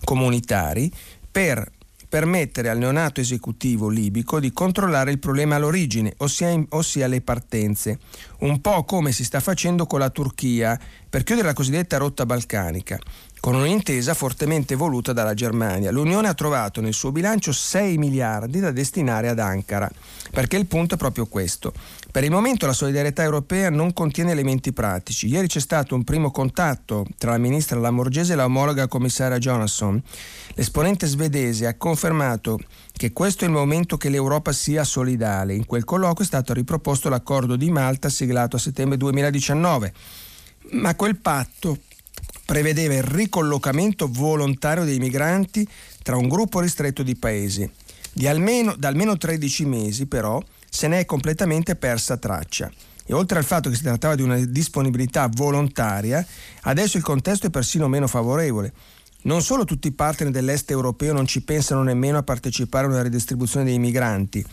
[0.04, 0.88] comunitari
[1.32, 1.68] per
[2.08, 7.98] permettere al neonato esecutivo libico di controllare il problema all'origine, ossia, ossia, le partenze,
[8.38, 12.98] un po' come si sta facendo con la Turchia per chiudere la cosiddetta rotta balcanica
[13.40, 15.90] con un'intesa fortemente voluta dalla Germania.
[15.90, 19.90] L'Unione ha trovato nel suo bilancio 6 miliardi da destinare ad Ankara,
[20.30, 21.72] perché il punto è proprio questo.
[22.18, 25.28] Per il momento la solidarietà europea non contiene elementi pratici.
[25.28, 30.02] Ieri c'è stato un primo contatto tra la ministra Lamorgese e la omologa commissaria Jonasson.
[30.54, 32.58] L'esponente svedese ha confermato
[32.90, 35.54] che questo è il momento che l'Europa sia solidale.
[35.54, 39.92] In quel colloquio è stato riproposto l'accordo di Malta siglato a settembre 2019.
[40.70, 41.78] Ma quel patto
[42.44, 45.64] prevedeva il ricollocamento volontario dei migranti
[46.02, 47.70] tra un gruppo ristretto di paesi.
[48.12, 50.42] Di almeno, da almeno 13 mesi però
[50.78, 52.70] se ne è completamente persa traccia.
[53.04, 56.24] E oltre al fatto che si trattava di una disponibilità volontaria,
[56.62, 58.72] adesso il contesto è persino meno favorevole.
[59.22, 63.02] Non solo tutti i partner dell'est europeo non ci pensano nemmeno a partecipare a una
[63.02, 64.44] ridistribuzione dei migranti,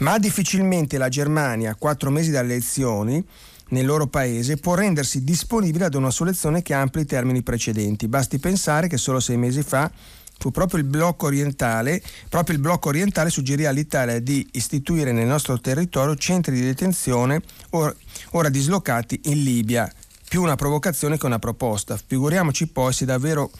[0.00, 3.24] ma difficilmente la Germania, a quattro mesi dalle elezioni,
[3.70, 8.06] nel loro paese può rendersi disponibile ad una soluzione che ampli i termini precedenti.
[8.06, 9.90] Basti pensare che solo sei mesi fa
[10.40, 15.60] fu proprio il blocco orientale, proprio il blocco orientale suggerì all'Italia di istituire nel nostro
[15.60, 17.94] territorio centri di detenzione ora,
[18.30, 19.92] ora dislocati in Libia.
[20.26, 22.00] Più una provocazione che una proposta.
[22.04, 23.50] Figuriamoci poi se davvero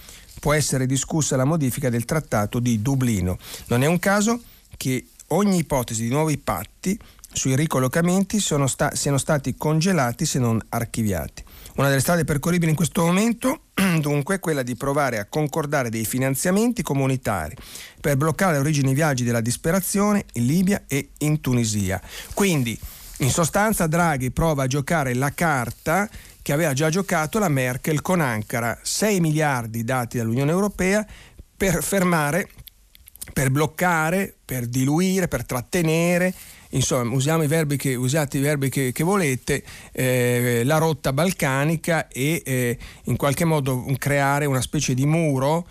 [0.41, 3.37] può essere discussa la modifica del trattato di Dublino.
[3.67, 4.41] Non è un caso
[4.79, 6.99] che ogni ipotesi di nuovi patti
[7.33, 11.45] sui ricollocamenti sta- siano stati congelati se non archiviati.
[11.81, 13.63] Una delle strade percorribili in questo momento
[14.01, 17.57] dunque è quella di provare a concordare dei finanziamenti comunitari
[17.99, 21.99] per bloccare le origini viaggi della disperazione in Libia e in Tunisia.
[22.35, 22.79] Quindi
[23.21, 26.07] in sostanza Draghi prova a giocare la carta
[26.43, 31.07] che aveva già giocato la Merkel con Ankara, 6 miliardi dati dall'Unione Europea
[31.57, 32.47] per fermare,
[33.33, 36.35] per bloccare, per diluire, per trattenere
[36.71, 42.09] insomma usiamo i verbi che, usate i verbi che, che volete, eh, la rotta balcanica
[42.09, 45.67] e eh, in qualche modo creare una specie di muro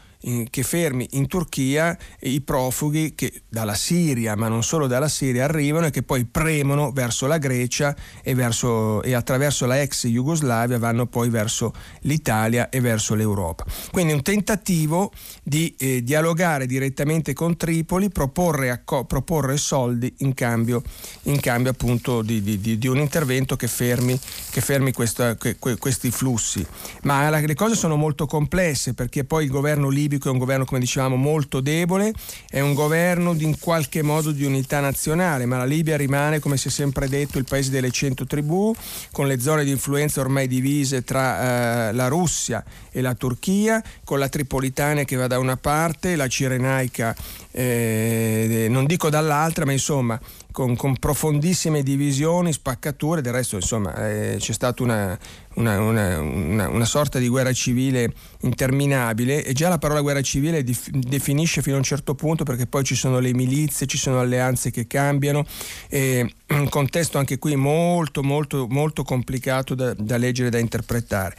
[0.49, 5.85] che fermi in Turchia i profughi che dalla Siria, ma non solo dalla Siria, arrivano
[5.85, 11.05] e che poi premono verso la Grecia e, verso, e attraverso la ex Jugoslavia vanno
[11.05, 13.65] poi verso l'Italia e verso l'Europa.
[13.91, 20.83] Quindi un tentativo di eh, dialogare direttamente con Tripoli, proporre, acco- proporre soldi in cambio,
[21.23, 25.77] in cambio appunto di, di, di, un intervento che fermi, che fermi questa, que, que,
[25.77, 26.65] questi flussi.
[27.03, 30.39] Ma la, le cose sono molto complesse perché poi il governo libico libico è un
[30.39, 32.11] governo, come dicevamo, molto debole,
[32.49, 36.57] è un governo di, in qualche modo di unità nazionale, ma la Libia rimane, come
[36.57, 38.73] si è sempre detto, il paese delle cento tribù,
[39.11, 44.17] con le zone di influenza ormai divise tra eh, la Russia e la Turchia, con
[44.17, 47.15] la Tripolitania che va da una parte, la Cirenaica
[47.51, 50.19] eh, non dico dall'altra, ma insomma
[50.51, 55.17] con, con, profondissime divisioni, spaccature, del resto insomma eh, c'è stata una,
[55.55, 60.89] una, una, una, sorta di guerra civile interminabile e già la parola guerra civile dif-
[60.89, 64.71] definisce fino a un certo punto perché poi ci sono le milizie, ci sono alleanze
[64.71, 65.45] che cambiano,
[65.87, 71.35] e un contesto anche qui molto molto molto complicato da, da leggere da interpretare.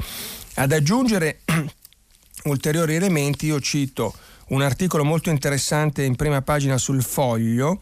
[0.55, 1.41] Ad aggiungere
[2.45, 4.15] ulteriori elementi io cito
[4.51, 7.81] un articolo molto interessante in prima pagina sul foglio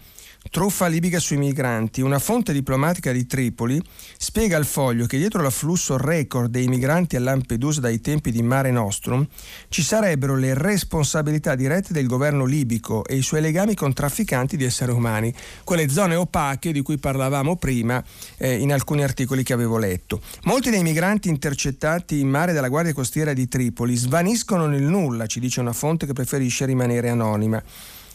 [0.51, 2.01] Truffa libica sui migranti.
[2.01, 3.81] Una fonte diplomatica di Tripoli
[4.17, 8.71] spiega al foglio che dietro l'afflusso record dei migranti a Lampedusa dai tempi di Mare
[8.71, 9.27] Nostrum
[9.69, 14.65] ci sarebbero le responsabilità dirette del governo libico e i suoi legami con trafficanti di
[14.65, 15.33] esseri umani,
[15.65, 18.03] quelle zone opache di cui parlavamo prima
[18.39, 20.21] eh, in alcuni articoli che avevo letto.
[20.45, 25.41] Molti dei migranti intercettati in mare dalla Guardia Costiera di Tripoli svaniscono nel nulla, ci
[25.41, 27.63] dice una fonte che preferisce rimanere anonima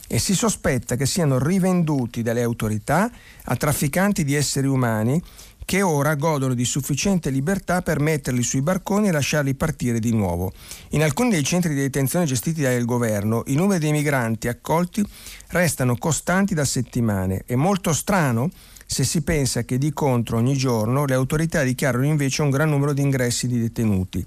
[0.07, 3.11] e si sospetta che siano rivenduti dalle autorità
[3.45, 5.21] a trafficanti di esseri umani
[5.65, 10.51] che ora godono di sufficiente libertà per metterli sui barconi e lasciarli partire di nuovo.
[10.89, 15.05] In alcuni dei centri di detenzione gestiti dal governo i numeri dei migranti accolti
[15.47, 17.43] restano costanti da settimane.
[17.45, 18.49] È molto strano
[18.85, 22.93] se si pensa che di contro ogni giorno le autorità dichiarano invece un gran numero
[22.93, 24.23] di ingressi di detenuti.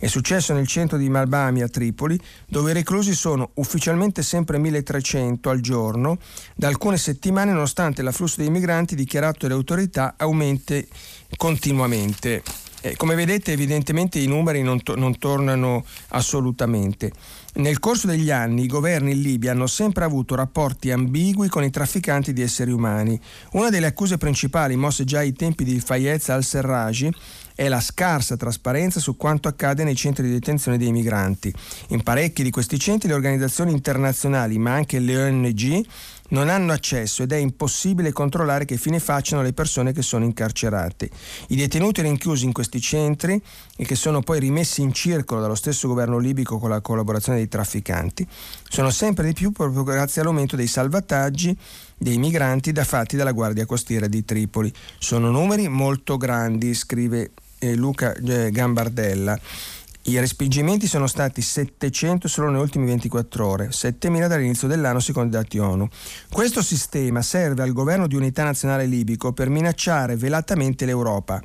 [0.00, 5.50] È successo nel centro di Malbami a Tripoli, dove i reclusi sono ufficialmente sempre 1300
[5.50, 6.18] al giorno,
[6.54, 10.86] da alcune settimane nonostante l'afflusso dei migranti dichiarato dalle autorità aumenti
[11.36, 12.42] continuamente.
[12.80, 17.10] Eh, come vedete evidentemente i numeri non, to- non tornano assolutamente.
[17.54, 21.70] Nel corso degli anni i governi in Libia hanno sempre avuto rapporti ambigui con i
[21.70, 23.20] trafficanti di esseri umani.
[23.52, 27.08] Una delle accuse principali mosse già ai tempi di Fayez al-Serraj
[27.58, 31.52] è la scarsa trasparenza su quanto accade nei centri di detenzione dei migranti.
[31.88, 35.84] In parecchi di questi centri le organizzazioni internazionali, ma anche le ONG,
[36.28, 41.10] non hanno accesso ed è impossibile controllare che fine facciano le persone che sono incarcerate.
[41.48, 43.42] I detenuti rinchiusi in questi centri
[43.76, 47.48] e che sono poi rimessi in circolo dallo stesso governo libico con la collaborazione dei
[47.48, 48.24] trafficanti
[48.68, 51.56] sono sempre di più proprio grazie all'aumento dei salvataggi
[51.96, 54.72] dei migranti da fatti dalla Guardia Costiera di Tripoli.
[54.98, 59.38] Sono numeri molto grandi, scrive eh, Luca eh, Gambardella.
[60.02, 65.40] I respingimenti sono stati 700 solo nelle ultime 24 ore, 7.000 dall'inizio dell'anno secondo i
[65.40, 65.86] dati ONU.
[66.30, 71.42] Questo sistema serve al governo di unità nazionale libico per minacciare velatamente l'Europa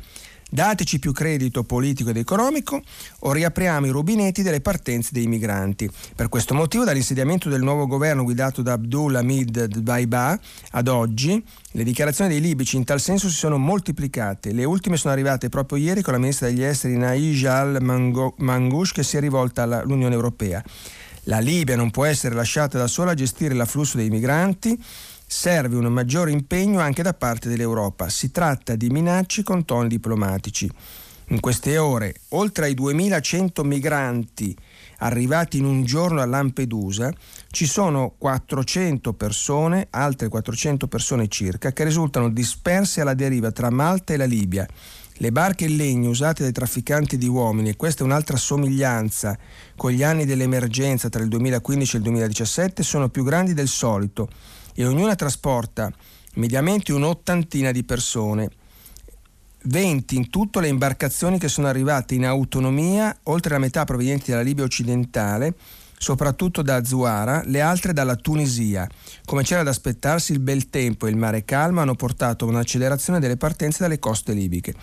[0.50, 2.82] Dateci più credito politico ed economico
[3.20, 5.90] o riapriamo i rubinetti delle partenze dei migranti.
[6.16, 10.40] Per questo motivo, dall'insediamento del nuovo governo guidato da Abdul Hamid Dbaiba
[10.72, 14.52] ad oggi, le dichiarazioni dei libici in tal senso si sono moltiplicate.
[14.52, 19.18] Le ultime sono arrivate proprio ieri con la ministra degli esteri Naij al-Mangoush che si
[19.18, 20.64] è rivolta all'Unione Europea.
[21.28, 24.78] La Libia non può essere lasciata da sola a gestire l'afflusso dei migranti
[25.26, 28.10] serve un maggiore impegno anche da parte dell'Europa.
[28.10, 30.70] Si tratta di minacce con toni diplomatici.
[31.28, 34.56] In queste ore, oltre ai 2100 migranti
[35.00, 37.12] arrivati in un giorno a Lampedusa,
[37.50, 44.14] ci sono 400 persone, altre 400 persone circa, che risultano disperse alla deriva tra Malta
[44.14, 44.68] e la Libia.
[45.18, 49.38] Le barche in legno usate dai trafficanti di uomini, e questa è un'altra somiglianza
[49.76, 54.30] con gli anni dell'emergenza tra il 2015 e il 2017, sono più grandi del solito
[54.74, 55.92] e ognuna trasporta
[56.36, 58.50] mediamente un'ottantina di persone.
[59.66, 64.44] 20 in tutto le imbarcazioni che sono arrivate in autonomia, oltre la metà provenienti dalla
[64.44, 65.54] Libia occidentale,
[65.98, 68.86] soprattutto da Zuara, le altre dalla Tunisia.
[69.24, 73.20] Come c'era da aspettarsi, il bel tempo e il mare calmo hanno portato a un'accelerazione
[73.20, 74.74] delle partenze dalle coste libiche.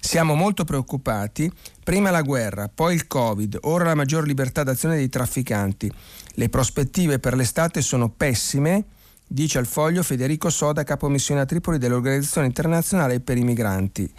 [0.00, 1.52] Siamo molto preoccupati,
[1.84, 5.92] prima la guerra, poi il Covid, ora la maggior libertà d'azione dei trafficanti.
[6.32, 8.84] Le prospettive per l'estate sono pessime
[9.32, 14.12] dice al foglio Federico Soda, capo missione a Tripoli dell'Organizzazione internazionale per i migranti.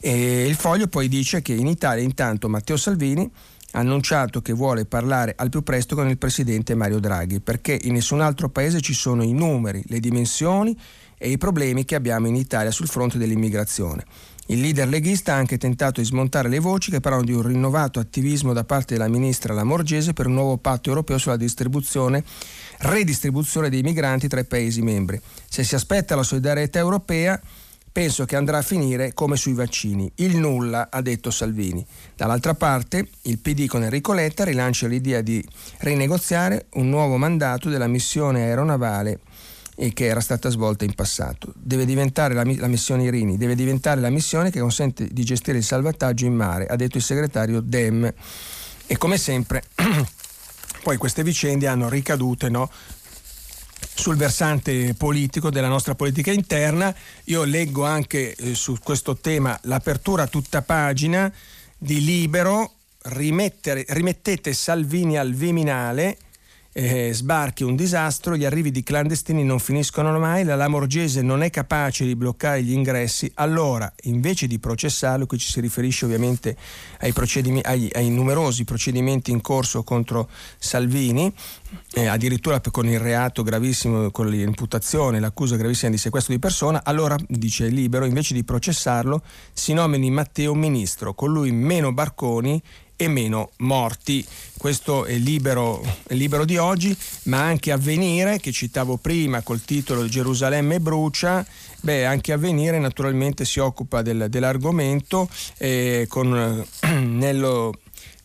[0.00, 3.28] E il foglio poi dice che in Italia intanto Matteo Salvini
[3.72, 7.94] ha annunciato che vuole parlare al più presto con il presidente Mario Draghi, perché in
[7.94, 10.78] nessun altro paese ci sono i numeri, le dimensioni
[11.18, 14.04] e i problemi che abbiamo in Italia sul fronte dell'immigrazione.
[14.48, 17.98] Il leader leghista ha anche tentato di smontare le voci che parlano di un rinnovato
[17.98, 22.22] attivismo da parte della ministra Lamorgese per un nuovo patto europeo sulla distribuzione
[22.78, 25.20] redistribuzione dei migranti tra i Paesi membri.
[25.48, 27.40] Se si aspetta la solidarietà europea,
[27.94, 30.10] penso che andrà a finire come sui vaccini.
[30.16, 31.86] Il nulla, ha detto Salvini.
[32.16, 35.42] Dall'altra parte, il PD con Enrico Letta rilancia l'idea di
[35.78, 39.20] rinegoziare un nuovo mandato della missione aeronavale
[39.76, 41.52] e che era stata svolta in passato.
[41.56, 45.64] Deve diventare la, la, missione Irini, deve diventare la missione che consente di gestire il
[45.64, 48.12] salvataggio in mare, ha detto il segretario Dem.
[48.86, 49.62] E come sempre
[50.84, 52.70] poi queste vicende hanno ricadute no,
[53.94, 56.94] sul versante politico della nostra politica interna.
[57.24, 61.32] Io leggo anche eh, su questo tema l'apertura tutta pagina
[61.78, 66.18] di Libero, rimettete Salvini al Viminale
[66.76, 71.48] eh, sbarchi un disastro, gli arrivi di clandestini non finiscono mai, la Lamorgese non è
[71.48, 76.56] capace di bloccare gli ingressi, allora invece di processarlo, qui ci si riferisce ovviamente
[76.98, 77.14] ai,
[77.62, 81.32] ai, ai numerosi procedimenti in corso contro Salvini,
[81.92, 87.16] eh, addirittura con il reato gravissimo, con l'imputazione, l'accusa gravissima di sequestro di persona, allora,
[87.28, 89.22] dice Libero, invece di processarlo,
[89.52, 92.60] si nomini Matteo ministro, con lui meno barconi
[92.96, 94.24] e meno morti.
[94.56, 100.06] Questo è libero, è libero di oggi, ma anche Avvenire, che citavo prima col titolo
[100.06, 101.46] Gerusalemme brucia,
[101.80, 105.28] beh, anche Avvenire naturalmente si occupa del, dell'argomento
[105.58, 106.64] eh, con,
[107.02, 107.74] nello,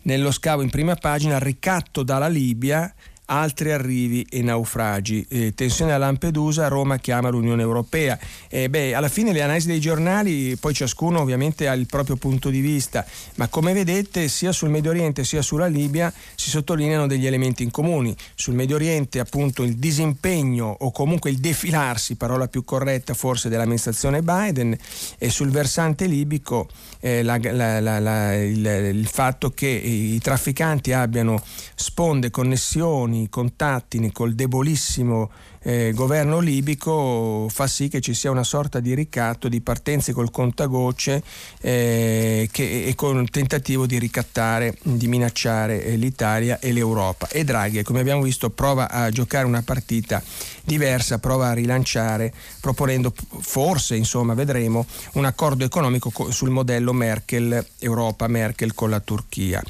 [0.03, 2.93] nello scavo in prima pagina ricatto dalla Libia
[3.29, 5.25] altri arrivi e naufragi.
[5.29, 8.17] Eh, tensione a Lampedusa, Roma chiama l'Unione Europea.
[8.49, 12.49] Eh, beh, alla fine le analisi dei giornali, poi ciascuno ovviamente ha il proprio punto
[12.49, 13.05] di vista,
[13.35, 17.71] ma come vedete sia sul Medio Oriente sia sulla Libia si sottolineano degli elementi in
[17.71, 18.15] comuni.
[18.35, 24.21] Sul Medio Oriente appunto il disimpegno o comunque il defilarsi, parola più corretta forse dell'amministrazione
[24.21, 24.77] Biden,
[25.17, 26.67] e sul versante libico
[26.99, 31.41] eh, la, la, la, il, il fatto che i trafficanti abbiano
[31.75, 35.31] sponde, connessioni, i contatti col debolissimo
[35.61, 40.31] eh, governo libico fa sì che ci sia una sorta di ricatto di partenze col
[40.31, 41.21] contagocce
[41.61, 47.27] eh, che, e con il tentativo di ricattare, di minacciare eh, l'Italia e l'Europa.
[47.29, 50.21] E Draghi, come abbiamo visto, prova a giocare una partita
[50.63, 52.31] diversa, prova a rilanciare,
[52.61, 59.61] proponendo forse, insomma, vedremo, un accordo economico sul modello Merkel, Europa Merkel con la Turchia.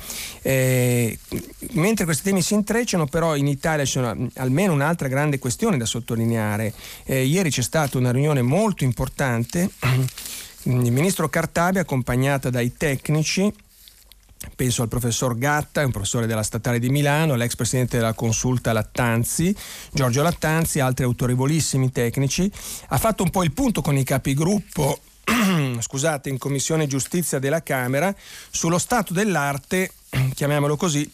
[0.41, 1.17] Eh,
[1.71, 5.86] mentre questi temi si intrecciano, però in Italia c'è una, almeno un'altra grande questione da
[5.86, 6.73] sottolineare.
[7.05, 9.69] Eh, ieri c'è stata una riunione molto importante,
[10.63, 13.51] il ministro Cartabia accompagnata dai tecnici
[14.55, 19.53] Penso al professor Gatta, un professore della Statale di Milano, l'ex presidente della consulta Lattanzi,
[19.91, 22.49] Giorgio Lattanzi, altri autorevolissimi tecnici.
[22.88, 24.99] Ha fatto un po' il punto con i capigruppo
[25.80, 28.13] scusate, in Commissione Giustizia della Camera
[28.49, 29.91] sullo stato dell'arte,
[30.34, 31.09] chiamiamolo così,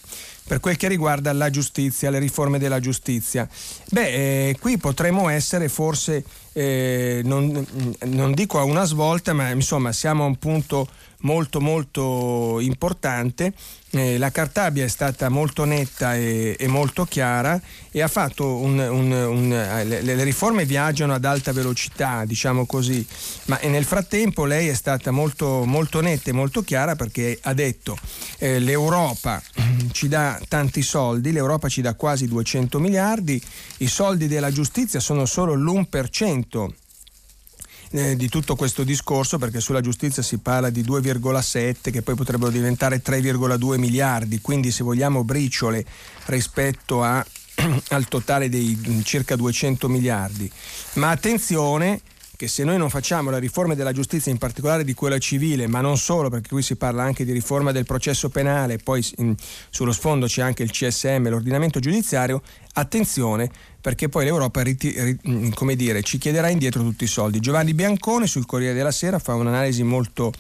[0.48, 3.48] per quel che riguarda la giustizia, le riforme della giustizia.
[3.89, 6.24] Beh, eh, qui potremmo essere forse,
[6.54, 7.66] eh, non,
[8.04, 10.88] non, dico a una svolta, ma insomma siamo a un punto
[11.26, 13.53] molto molto importante.
[13.91, 17.59] Eh, la Cartabia è stata molto netta e, e molto chiara
[17.91, 23.05] e ha fatto un, un, un, le, le, riforme viaggiano ad alta velocità, diciamo così,
[23.45, 27.97] ma nel frattempo lei è stata molto, molto netta e molto chiara perché ha detto
[28.39, 29.41] eh, l'Europa
[29.91, 33.41] ci dà tanti soldi, l'Europa ci dà quasi 200 miliardi,
[33.78, 36.84] i soldi della giustizia sono solo l'1%
[37.91, 42.51] eh, di tutto questo discorso perché sulla giustizia si parla di 2,7 che poi potrebbero
[42.51, 45.86] diventare 3,2 miliardi, quindi se vogliamo briciole
[46.25, 47.25] rispetto a,
[47.89, 50.49] al totale dei circa 200 miliardi.
[50.93, 52.01] Ma attenzione
[52.36, 55.81] che se noi non facciamo la riforma della giustizia, in particolare di quella civile, ma
[55.81, 59.36] non solo, perché qui si parla anche di riforma del processo penale, poi in,
[59.69, 62.41] sullo sfondo c'è anche il CSM, l'ordinamento giudiziario,
[62.73, 63.49] attenzione
[63.86, 67.39] perché poi l'Europa mm, dire, ci chiederà indietro tutti i soldi.
[67.39, 70.33] Giovanni Biancone sul Corriere della Sera fa un'analisi molto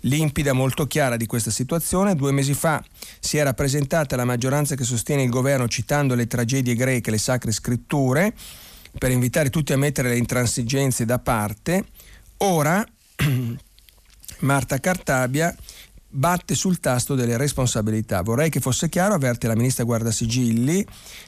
[0.00, 2.16] limpida, molto chiara di questa situazione.
[2.16, 2.82] Due mesi fa
[3.20, 7.52] si era presentata la maggioranza che sostiene il governo citando le tragedie greche, le sacre
[7.52, 8.34] scritture
[8.98, 11.84] per invitare tutti a mettere le intransigenze da parte.
[12.38, 12.84] Ora
[14.40, 15.54] Marta Cartabia
[16.10, 18.22] batte sul tasto delle responsabilità.
[18.22, 20.84] Vorrei che fosse chiaro, avverte la ministra Guardasigilli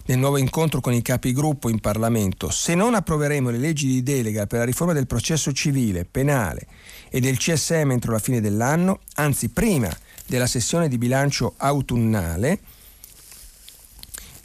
[0.06, 4.46] nel nuovo incontro con i capigruppo in Parlamento, se non approveremo le leggi di delega
[4.46, 6.66] per la riforma del processo civile, penale
[7.10, 9.94] e del CSM entro la fine dell'anno, anzi prima
[10.26, 12.60] della sessione di bilancio autunnale,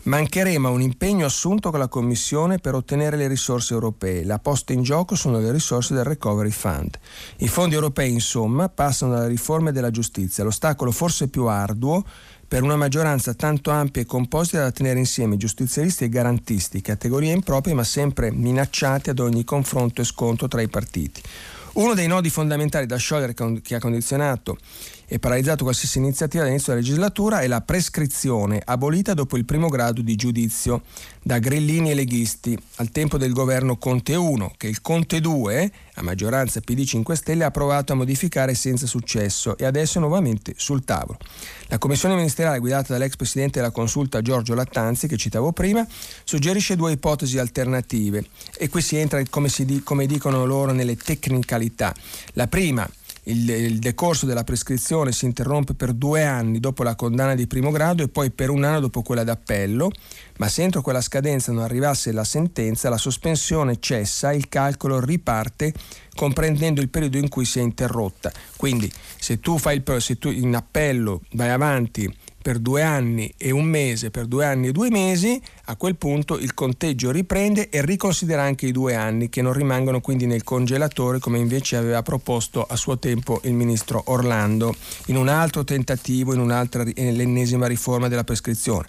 [0.06, 4.24] Mancheremo a un impegno assunto con la Commissione per ottenere le risorse europee.
[4.24, 7.00] La posta in gioco sono le risorse del Recovery Fund.
[7.38, 10.44] I fondi europei, insomma, passano dalle riforme della giustizia.
[10.44, 12.06] L'ostacolo forse più arduo
[12.48, 17.74] per una maggioranza tanto ampia e composita da tenere insieme giustizialisti e garantisti, categorie improprie
[17.74, 21.20] ma sempre minacciate ad ogni confronto e scontro tra i partiti.
[21.74, 24.58] Uno dei nodi fondamentali da sciogliere che ha condizionato
[25.08, 30.02] e paralizzato qualsiasi iniziativa all'inizio della legislatura è la prescrizione abolita dopo il primo grado
[30.02, 30.82] di giudizio
[31.22, 36.02] da grillini e leghisti al tempo del governo Conte 1 che il Conte 2 a
[36.02, 40.84] maggioranza PD 5 Stelle ha provato a modificare senza successo e adesso è nuovamente sul
[40.84, 41.18] tavolo.
[41.68, 45.86] La commissione ministeriale guidata dall'ex presidente della consulta Giorgio Lattanzi che citavo prima
[46.24, 48.26] suggerisce due ipotesi alternative
[48.58, 51.94] e qui si entra come, si, come dicono loro nelle tecnicalità.
[52.34, 52.88] La prima
[53.26, 57.72] il, il, decorso della prescrizione si interrompe per due anni dopo la condanna di primo
[57.72, 59.92] grado e poi per un anno dopo quella d'appello,
[60.38, 65.74] ma se entro quella scadenza non arrivasse la sentenza, la sospensione cessa, il calcolo riparte
[66.16, 68.32] comprendendo il periodo in cui si è interrotta.
[68.56, 72.12] Quindi se tu fai il se tu in appello vai avanti
[72.46, 76.38] per due anni e un mese, per due anni e due mesi, a quel punto
[76.38, 81.18] il conteggio riprende e riconsidera anche i due anni che non rimangono quindi nel congelatore
[81.18, 84.76] come invece aveva proposto a suo tempo il ministro Orlando
[85.08, 88.86] in un altro tentativo, in un'altra, l'ennesima riforma della prescrizione.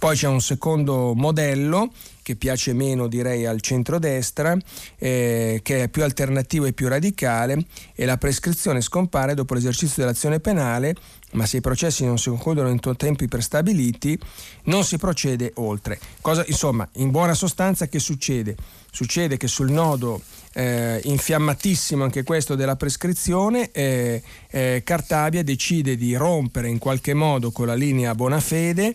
[0.00, 1.92] Poi c'è un secondo modello
[2.26, 4.56] che piace meno direi al centrodestra,
[4.98, 10.40] eh, che è più alternativo e più radicale e la prescrizione scompare dopo l'esercizio dell'azione
[10.40, 10.96] penale
[11.36, 14.18] ma se i processi non si concludono in tempi prestabiliti
[14.64, 15.98] non si procede oltre.
[16.20, 18.56] Cosa, insomma, in buona sostanza che succede?
[18.90, 20.22] Succede che sul nodo
[20.54, 27.50] eh, infiammatissimo anche questo della prescrizione, eh, eh, Cartabia decide di rompere in qualche modo
[27.50, 28.94] con la linea Bonafede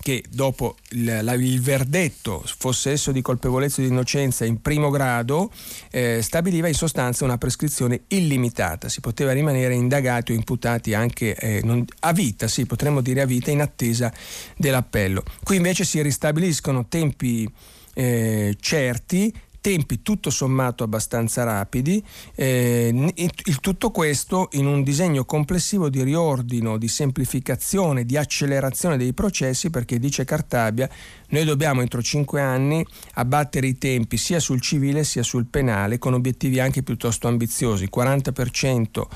[0.00, 4.90] che dopo il, la, il, verdetto, fosse esso di colpevolezza o di innocenza in primo
[4.90, 5.52] grado,
[5.90, 8.88] eh, stabiliva in sostanza una prescrizione illimitata.
[8.88, 13.26] Si poteva rimanere indagati o imputati anche eh, non, a vita, sì, potremmo dire a
[13.26, 14.12] vita, in attesa
[14.56, 15.22] dell'appello.
[15.42, 17.48] Qui invece si ristabiliscono tempi
[17.94, 22.02] eh, certi tempi tutto sommato abbastanza rapidi,
[22.34, 29.12] eh, il tutto questo in un disegno complessivo di riordino, di semplificazione, di accelerazione dei
[29.12, 30.88] processi perché dice Cartabia
[31.30, 36.14] noi dobbiamo entro cinque anni abbattere i tempi sia sul civile sia sul penale con
[36.14, 39.06] obiettivi anche piuttosto ambiziosi, 40%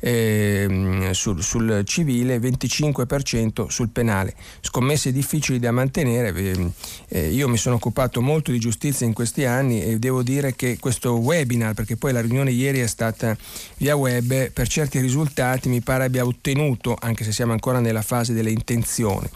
[0.00, 4.34] eh, sul, sul, civile, 25% sul penale.
[4.60, 6.70] Scommesse difficili da mantenere, eh,
[7.08, 10.78] eh, io mi sono occupato molto di giustizia in questi anni e devo dire che
[10.78, 13.36] questo webinar, perché poi la riunione ieri è stata
[13.78, 18.32] via web, per certi risultati mi pare abbia ottenuto, anche se siamo ancora nella fase
[18.32, 19.28] delle intenzioni,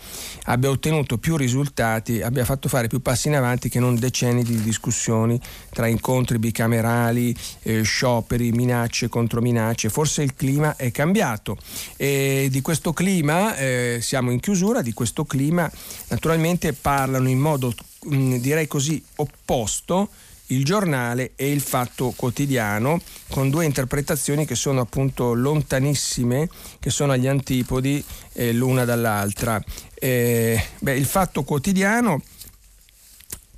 [0.45, 4.61] abbia ottenuto più risultati abbia fatto fare più passi in avanti che non decenni di
[4.63, 9.89] discussioni tra incontri bicamerali, eh, scioperi, minacce contro minacce.
[9.89, 11.57] Forse il clima è cambiato
[11.97, 15.71] e di questo clima eh, siamo in chiusura, di questo clima
[16.09, 17.73] naturalmente parlano in modo
[18.05, 20.11] mh, mm, direi così opposto
[20.49, 23.01] il giornale e il fatto quotidiano
[23.31, 26.49] con due interpretazioni che sono appunto lontanissime,
[26.79, 28.03] che sono agli antipodi
[28.33, 29.63] eh, l'una dall'altra.
[30.01, 32.23] Eh, beh, il fatto quotidiano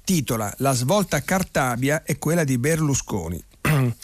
[0.05, 3.43] titola La svolta Cartabia è quella di Berlusconi.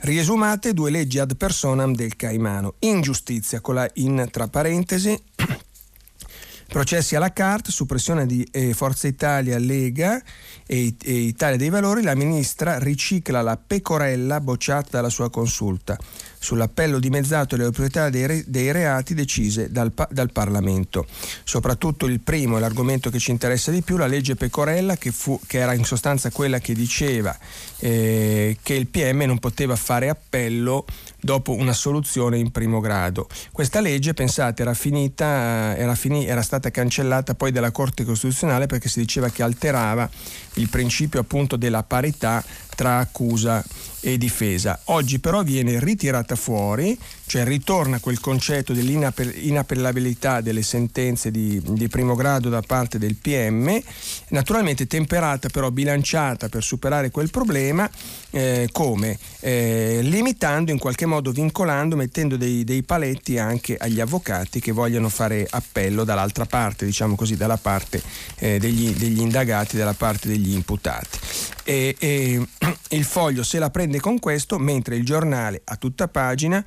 [0.00, 2.74] Riesumate due leggi ad personam del Caimano.
[2.80, 5.18] Ingiustizia con la in tra parentesi
[6.68, 10.20] processi alla carte, suppressione di eh, Forza Italia, Lega
[10.66, 15.96] e, e Italia dei Valori, la ministra ricicla la pecorella bocciata dalla sua consulta
[16.44, 21.06] sull'appello dimezzato delle proprietà dei, re, dei reati decise dal, dal, Parlamento.
[21.42, 25.58] Soprattutto il primo, l'argomento che ci interessa di più, la legge Pecorella, che, fu, che
[25.58, 27.36] era in sostanza quella che diceva
[27.78, 30.84] eh, che il PM non poteva fare appello
[31.18, 33.26] dopo una soluzione in primo grado.
[33.50, 38.90] Questa legge, pensate, era, finita, era, fini, era stata cancellata poi dalla Corte Costituzionale perché
[38.90, 40.08] si diceva che alterava
[40.54, 43.64] il principio appunto della parità tra accusa
[44.06, 44.78] e difesa.
[44.84, 52.14] Oggi però viene ritirata fuori, cioè ritorna quel concetto dell'inappellabilità delle sentenze di, di, primo
[52.14, 53.80] grado da parte del PM,
[54.28, 57.90] naturalmente temperata però bilanciata per superare quel problema,
[58.30, 59.18] eh, come?
[59.40, 65.08] Eh, limitando, in qualche modo vincolando, mettendo dei, dei, paletti anche agli avvocati che vogliono
[65.08, 68.02] fare appello dall'altra parte, diciamo così, dalla parte
[68.36, 71.18] eh, degli, degli, indagati, dalla parte degli imputati.
[71.64, 72.46] E, e
[72.90, 76.64] il foglio se la prende con questo, mentre il giornale a tutta pagina,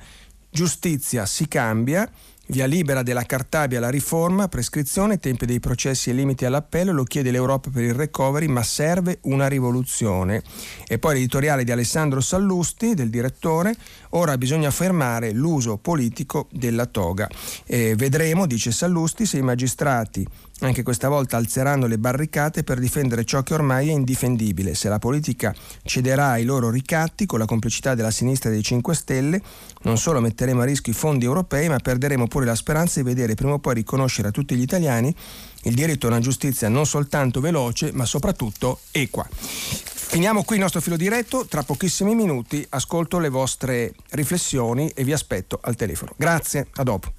[0.50, 2.10] giustizia si cambia,
[2.48, 7.30] via libera della Cartabia la riforma, prescrizione, tempi dei processi e limiti all'appello, lo chiede
[7.30, 10.42] l'Europa per il recovery, ma serve una rivoluzione.
[10.86, 13.74] E poi l'editoriale di Alessandro Sallusti, del direttore,
[14.10, 17.28] ora bisogna fermare l'uso politico della toga.
[17.66, 20.26] E vedremo, dice Sallusti, se i magistrati
[20.60, 24.74] anche questa volta alzeranno le barricate per difendere ciò che ormai è indifendibile.
[24.74, 25.54] Se la politica
[25.84, 29.40] cederà ai loro ricatti con la complicità della sinistra e dei 5 Stelle,
[29.82, 33.34] non solo metteremo a rischio i fondi europei, ma perderemo pure la speranza di vedere
[33.34, 35.14] prima o poi riconoscere a tutti gli italiani
[35.62, 39.26] il diritto a una giustizia non soltanto veloce, ma soprattutto equa.
[39.30, 45.12] Finiamo qui il nostro filo diretto, tra pochissimi minuti ascolto le vostre riflessioni e vi
[45.12, 46.12] aspetto al telefono.
[46.16, 47.12] Grazie, a dopo.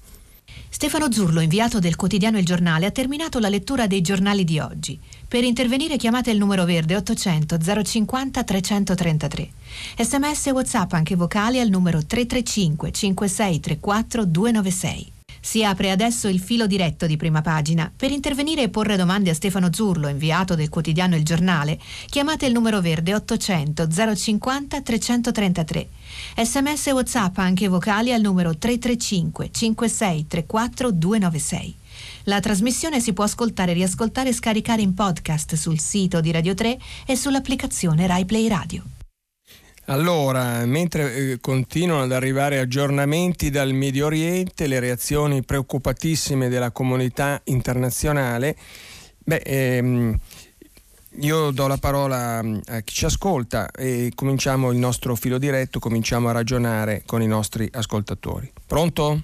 [0.68, 4.98] Stefano Zurlo, inviato del quotidiano Il Giornale, ha terminato la lettura dei giornali di oggi.
[5.26, 9.50] Per intervenire chiamate il numero verde 800 050 333.
[9.98, 15.12] Sms e WhatsApp anche vocali al numero 335 5634 296.
[15.40, 17.90] Si apre adesso il filo diretto di prima pagina.
[17.94, 22.52] Per intervenire e porre domande a Stefano Zurlo, inviato del quotidiano Il Giornale, chiamate il
[22.52, 25.88] numero verde 800 050 333.
[26.36, 31.74] Sms e WhatsApp anche vocali al numero 335 5634 296.
[32.24, 36.78] La trasmissione si può ascoltare, riascoltare e scaricare in podcast sul sito di Radio 3
[37.06, 38.99] e sull'applicazione RaiPlay Radio.
[39.90, 47.40] Allora, mentre eh, continuano ad arrivare aggiornamenti dal Medio Oriente, le reazioni preoccupatissime della comunità
[47.46, 48.54] internazionale,
[49.18, 50.16] beh, ehm,
[51.22, 55.80] io do la parola mm, a chi ci ascolta e cominciamo il nostro filo diretto,
[55.80, 58.48] cominciamo a ragionare con i nostri ascoltatori.
[58.64, 59.22] Pronto?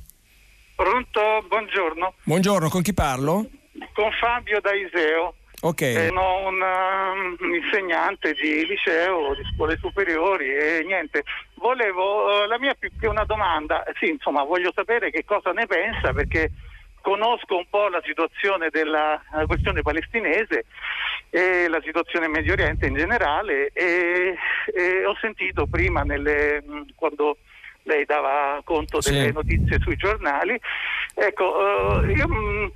[0.75, 2.14] Pronto, buongiorno.
[2.25, 3.49] Buongiorno, con chi parlo?
[3.93, 5.35] Con Fabio da Iseo.
[5.63, 6.09] Ok.
[6.09, 12.75] Sono un um, insegnante di liceo, di scuole superiori e niente, volevo, uh, la mia
[12.75, 16.51] più che una domanda, sì insomma voglio sapere che cosa ne pensa perché
[17.01, 20.65] conosco un po' la situazione della questione palestinese
[21.31, 24.35] e la situazione in Medio Oriente in generale e,
[24.75, 26.65] e ho sentito prima nelle,
[26.97, 27.39] quando
[27.85, 29.33] lei dava conto delle sì.
[29.33, 30.61] notizie sui giornali,
[31.15, 32.73] ecco, uh, io mh,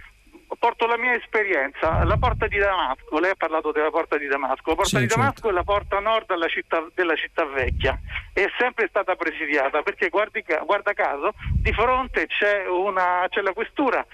[0.59, 4.71] porto la mia esperienza, la porta di Damasco, lei ha parlato della porta di Damasco,
[4.71, 5.49] la porta sì, di Damasco certo.
[5.49, 7.99] è la porta nord città, della città vecchia,
[8.33, 14.05] è sempre stata presidiata perché guardi, guarda caso di fronte c'è, una, c'è la, questura,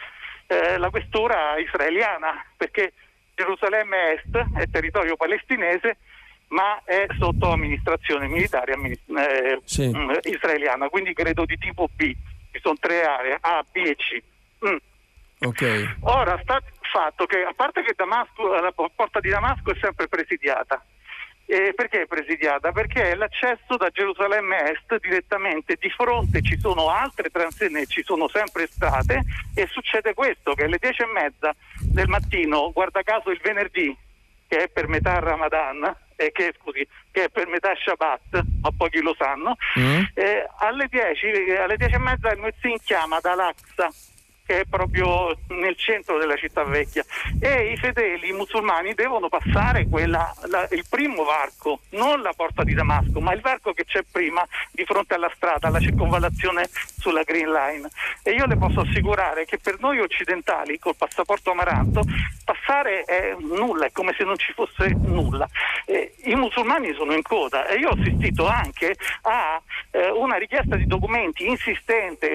[0.46, 2.92] eh, la questura israeliana perché
[3.34, 5.98] Gerusalemme Est è territorio palestinese
[6.48, 9.88] ma è sotto amministrazione militare eh, sì.
[9.88, 12.14] Mm, israeliana, quindi credo di tipo B.
[12.52, 14.22] Ci sono tre aree, A, B e C.
[14.64, 14.76] Mm.
[15.38, 15.96] Okay.
[16.00, 16.60] Ora sta
[16.90, 20.82] fatto che a parte che Damasco, la porta di Damasco è sempre presidiata.
[21.48, 22.72] Eh, perché è presidiata?
[22.72, 28.26] Perché è l'accesso da Gerusalemme Est direttamente di fronte ci sono altre transenne, ci sono
[28.28, 29.22] sempre state
[29.54, 33.96] e succede questo che alle dieci e mezza del mattino, guarda caso il venerdì,
[34.48, 35.84] che è per metà Ramadan,
[36.16, 40.02] eh, che, scusi, che, è per metà Shabbat, ma pochi lo sanno, mm.
[40.14, 43.88] eh, alle 10, alle 10 e mezza il Muezzin chiama dall'Aqsa
[44.46, 47.04] che è proprio nel centro della città vecchia
[47.40, 52.72] e i fedeli musulmani devono passare quella, la, il primo varco, non la porta di
[52.72, 57.50] Damasco, ma il varco che c'è prima di fronte alla strada, la circonvallazione sulla Green
[57.50, 57.88] Line.
[58.22, 62.02] E io le posso assicurare che per noi occidentali col passaporto amaranto
[62.44, 65.48] passare è nulla, è come se non ci fosse nulla.
[65.84, 70.76] Eh, I musulmani sono in coda e io ho assistito anche a eh, una richiesta
[70.76, 72.28] di documenti insistente,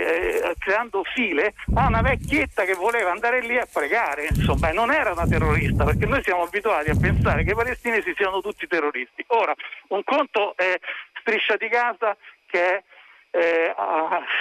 [0.50, 4.92] eh, creando file, a una vecchietta che voleva andare lì a pregare, insomma, e non
[4.92, 9.24] era una terrorista, perché noi siamo abituati a pensare che i palestinesi siano tutti terroristi.
[9.28, 9.54] Ora,
[9.90, 10.78] un conto è
[11.20, 12.84] striscia di Gaza che è
[13.34, 13.74] eh,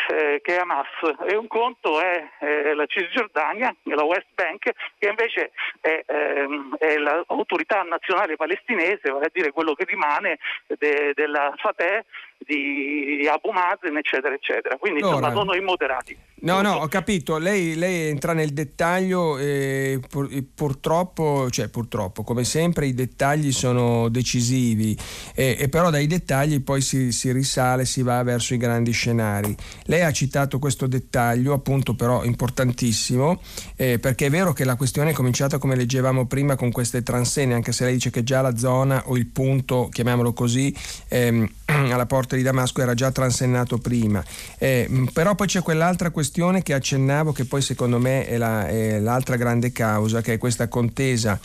[0.08, 0.88] eh, che è Hamas
[1.28, 6.96] e un conto è eh, la Cisgiordania, la West Bank, che invece è, ehm, è,
[6.96, 12.04] l'autorità nazionale palestinese, vale a dire quello che rimane de, della Fateh
[12.46, 14.76] di Abu Mazen, eccetera, eccetera.
[14.76, 16.16] Quindi Ora, insomma sono immoderati.
[16.42, 17.36] No, no, ho capito.
[17.36, 23.52] Lei, lei entra nel dettaglio e, pur, e, purtroppo, cioè purtroppo, come sempre, i dettagli
[23.52, 24.96] sono decisivi,
[25.34, 29.54] e, e però dai dettagli poi si, si, risale, si va verso i grandi scenari.
[29.84, 33.40] Lei ha citato questo dettaglio, appunto, però importantissimo,
[33.76, 37.52] eh, perché è vero che la questione è cominciata, come leggevamo prima, con queste transenne,
[37.52, 40.74] anche se lei dice che già la zona o il punto, chiamiamolo così,
[41.08, 44.22] ehm, alla porta di Damasco era già transennato prima.
[44.58, 48.98] Eh, però poi c'è quell'altra questione che accennavo, che poi secondo me è, la, è
[48.98, 51.38] l'altra grande causa, che è questa contesa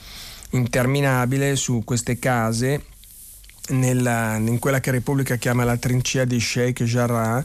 [0.52, 2.94] interminabile su queste case
[3.70, 7.44] nella, in quella che Repubblica chiama la trincea di Sheikh Jarrah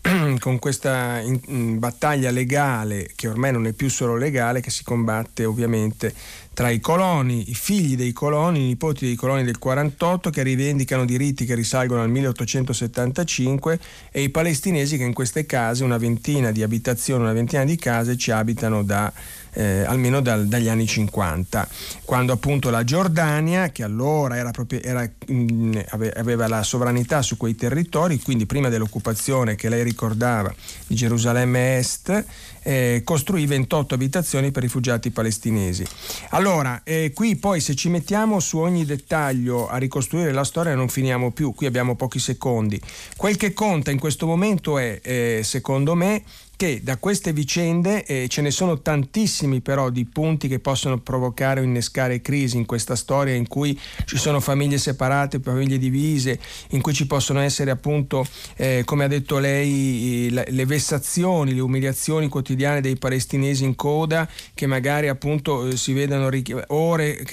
[0.38, 4.84] con questa in, in battaglia legale che ormai non è più solo legale che si
[4.84, 6.14] combatte ovviamente
[6.58, 11.04] tra i coloni, i figli dei coloni, i nipoti dei coloni del 48 che rivendicano
[11.04, 13.78] diritti che risalgono al 1875
[14.10, 18.16] e i palestinesi che in queste case, una ventina di abitazioni, una ventina di case
[18.16, 19.12] ci abitano da
[19.52, 21.68] eh, almeno dal, dagli anni 50,
[22.04, 25.72] quando appunto la Giordania, che allora era proprio, era, mh, mm,
[26.14, 30.54] aveva la sovranità su quei territori, quindi prima dell'occupazione che lei ricordava
[30.86, 32.24] di Gerusalemme Est,
[32.68, 35.86] eh, costruì 28 abitazioni per rifugiati palestinesi.
[36.30, 40.90] Allora, eh, qui poi se ci mettiamo su ogni dettaglio a ricostruire la storia non
[40.90, 42.78] finiamo più, qui abbiamo pochi secondi.
[43.16, 46.22] Quel che conta in questo momento è, eh, secondo me,
[46.58, 51.60] che da queste vicende eh, ce ne sono tantissimi però di punti che possono provocare
[51.60, 56.40] o innescare crisi in questa storia in cui ci sono famiglie separate, famiglie divise,
[56.70, 62.26] in cui ci possono essere appunto, eh, come ha detto lei, le vessazioni, le umiliazioni
[62.26, 66.28] quotidiane dei palestinesi in coda che magari appunto eh, si vedono
[66.68, 67.24] ore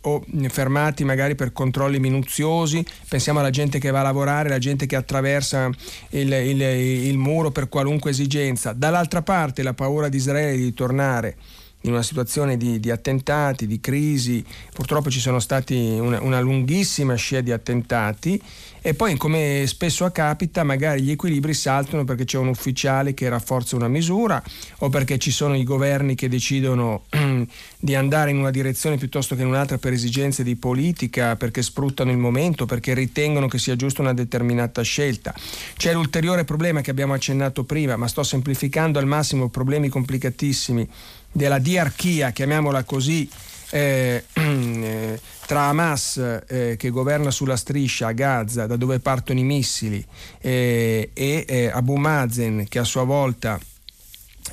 [0.00, 4.86] o fermati magari per controlli minuziosi, pensiamo alla gente che va a lavorare, la gente
[4.86, 5.68] che attraversa
[6.10, 11.36] il, il, il muro per qualunque esigenza, dall'altra parte la paura di Israele di tornare
[11.82, 17.14] in una situazione di, di, attentati, di crisi, purtroppo ci sono stati una, una, lunghissima
[17.14, 18.40] scia di attentati
[18.82, 23.76] e poi come spesso capita magari gli equilibri saltano perché c'è un ufficiale che rafforza
[23.76, 24.42] una misura
[24.78, 27.04] o perché ci sono i governi che decidono
[27.78, 32.10] di andare in una direzione piuttosto che in un'altra per esigenze di politica, perché sfruttano
[32.10, 35.34] il momento, perché ritengono che sia giusta una determinata scelta.
[35.76, 40.88] C'è l'ulteriore problema che abbiamo accennato prima, ma sto semplificando al massimo problemi complicatissimi
[41.30, 43.28] della diarchia, chiamiamola così,
[43.70, 45.20] eh, eh,
[45.52, 50.02] tra Hamas eh, che governa sulla striscia a Gaza da dove partono i missili
[50.40, 53.60] eh, e eh, Abu Mazen che a sua volta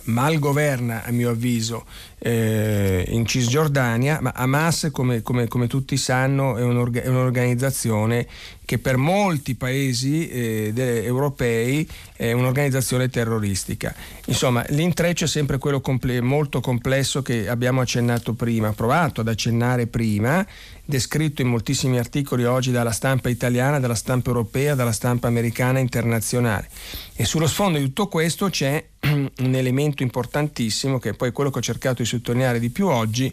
[0.05, 1.85] mal governa a mio avviso
[2.19, 8.27] eh, in Cisgiordania, ma Hamas come, come, come tutti sanno è, un'orga- è, un'organizzazione
[8.65, 13.95] che per molti paesi eh, de- europei è un'organizzazione terroristica.
[14.25, 19.87] Insomma, l'intreccio è sempre quello comple- molto complesso che abbiamo accennato prima, provato ad accennare
[19.87, 20.45] prima,
[20.89, 26.67] descritto in moltissimi articoli oggi dalla stampa italiana, dalla stampa europea, dalla stampa americana internazionale.
[27.15, 31.59] E sullo sfondo di tutto questo c'è un elemento importantissimo che è poi quello che
[31.59, 33.31] ho cercato di sottolineare di più oggi,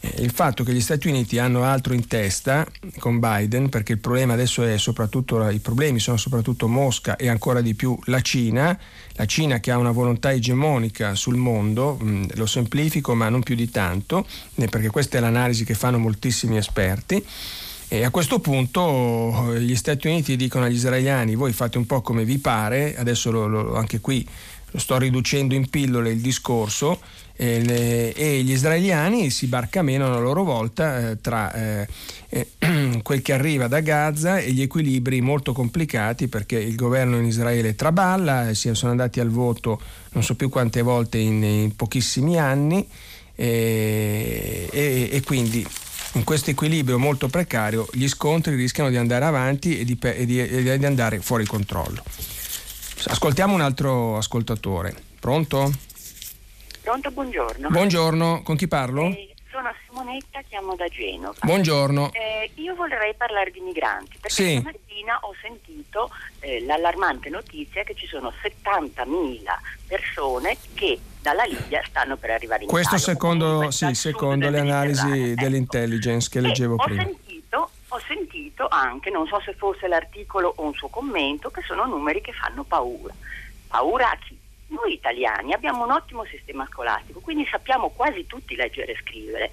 [0.00, 2.66] eh, il fatto che gli Stati Uniti hanno altro in testa
[2.98, 7.62] con Biden, perché il problema adesso è soprattutto, i problemi sono soprattutto Mosca e ancora
[7.62, 8.78] di più la Cina,
[9.22, 13.54] la Cina che ha una volontà egemonica sul mondo, mm, lo semplifico ma non più
[13.54, 17.24] di tanto, perché questa è l'analisi che fanno moltissimi esperti.
[17.86, 22.00] E a questo punto eh, gli Stati Uniti dicono agli israeliani voi fate un po'
[22.00, 24.26] come vi pare, adesso lo, lo, anche qui
[24.74, 27.00] sto riducendo in pillole il discorso,
[27.36, 31.88] eh, le, e gli israeliani si barcamenano a loro volta eh, tra eh,
[32.28, 32.48] eh
[33.02, 37.74] quel che arriva da Gaza e gli equilibri molto complicati perché il governo in Israele
[37.74, 39.80] traballa, eh, si sono andati al voto
[40.12, 42.86] non so più quante volte in, in pochissimi anni
[43.34, 45.66] e, e, quindi
[46.12, 50.38] in questo equilibrio molto precario gli scontri rischiano di andare avanti e di, e di,
[50.38, 52.02] e di andare fuori controllo.
[53.06, 54.94] Ascoltiamo un altro ascoltatore.
[55.18, 55.70] Pronto?
[56.82, 57.68] Pronto, buongiorno.
[57.68, 59.06] Buongiorno, con chi parlo?
[59.06, 61.34] Eh, sono Simonetta, chiamo da Genova.
[61.42, 62.10] Buongiorno.
[62.12, 64.58] Eh, io vorrei parlare di migranti, perché sì.
[64.58, 69.42] stamattina ho sentito eh, l'allarmante notizia che ci sono 70.000
[69.86, 73.14] persone che dalla Libia stanno per arrivare in Questo Italia.
[73.14, 75.40] secondo, sì, secondo le analisi ecco.
[75.40, 77.08] dell'intelligence che leggevo prima.
[77.94, 82.22] Ho sentito anche, non so se fosse l'articolo o un suo commento, che sono numeri
[82.22, 83.12] che fanno paura.
[83.68, 84.38] Paura a chi?
[84.68, 89.50] Noi italiani abbiamo un ottimo sistema scolastico, quindi sappiamo quasi tutti leggere e scrivere.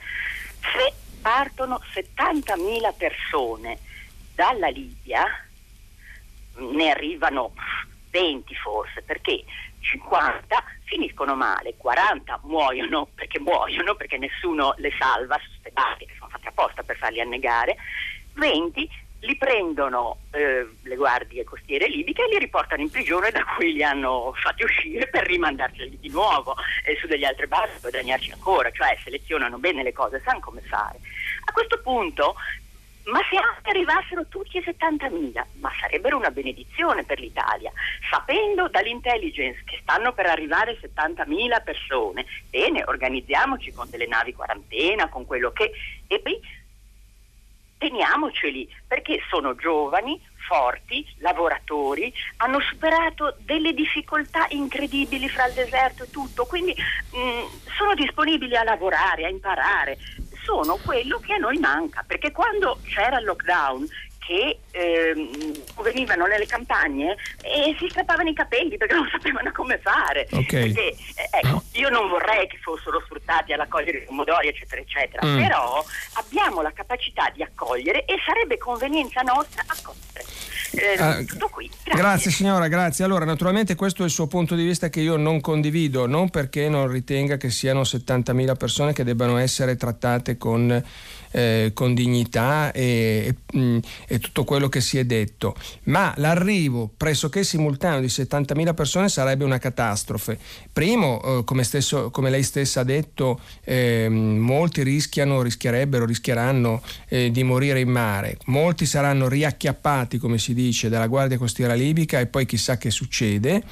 [0.62, 3.78] Se partono 70.000 persone
[4.34, 5.26] dalla Libia,
[6.60, 7.52] ne arrivano
[8.10, 9.44] 20 forse, perché
[9.82, 16.48] 50 finiscono male, 40 muoiono perché muoiono, perché nessuno le salva, sospettate che sono fatti
[16.48, 17.76] apposta per farli annegare,
[18.40, 18.90] 20
[19.22, 23.84] li prendono eh, le guardie costiere libiche e li riportano in prigione da cui li
[23.84, 28.72] hanno fatti uscire per rimandarceli di nuovo eh, su degli altri basi per guadagnarci ancora,
[28.72, 31.00] cioè selezionano bene le cose, sanno come fare.
[31.46, 32.36] A questo punto,
[33.06, 37.72] ma se anche arrivassero tutti i 70.000, ma sarebbero una benedizione per l'Italia,
[38.10, 45.26] sapendo dall'intelligence che stanno per arrivare 70.000 persone, bene, organizziamoci con delle navi quarantena, con
[45.26, 45.72] quello che...
[46.08, 46.40] E poi
[47.80, 56.10] teniamoceli perché sono giovani, forti, lavoratori, hanno superato delle difficoltà incredibili fra il deserto e
[56.10, 57.46] tutto, quindi mh, mm,
[57.78, 59.98] sono disponibili a lavorare, a imparare.
[60.44, 63.86] Sono quello che a noi manca, perché quando c'era il lockdown
[64.30, 65.52] che ehm,
[65.82, 70.28] venivano nelle campagne e si strappavano i capelli perché non sapevano come fare.
[70.30, 70.72] Okay.
[70.72, 75.26] Perché, eh, ecco, io non vorrei che fossero sfruttati ad accogliere i pomodori, eccetera, eccetera,
[75.26, 75.38] mm.
[75.42, 80.24] però abbiamo la capacità di accogliere e sarebbe convenienza nostra accogliere.
[80.72, 81.68] Eh, ah, tutto qui.
[81.84, 82.02] Grazie.
[82.02, 82.32] grazie.
[82.32, 83.04] signora, grazie.
[83.04, 86.70] Allora, naturalmente questo è il suo punto di vista che io non condivido, non perché
[86.70, 90.84] non ritenga che siano 70.000 persone che debbano essere trattate con
[91.32, 93.78] eh, con dignità e, e, mm,
[94.08, 99.44] e, tutto quello che si è detto, ma l'arrivo pressoché simultaneo di 70.000 persone sarebbe
[99.44, 100.38] una catastrofe.
[100.72, 107.32] Primo, eh, come, stesso, come, lei stessa ha detto, eh, molti rischiano, rischierebbero, rischieranno eh,
[107.32, 112.26] di morire in mare, molti saranno riacchiappati, come si dice, dalla Guardia Costiera Libica e
[112.26, 113.64] poi chissà che succede.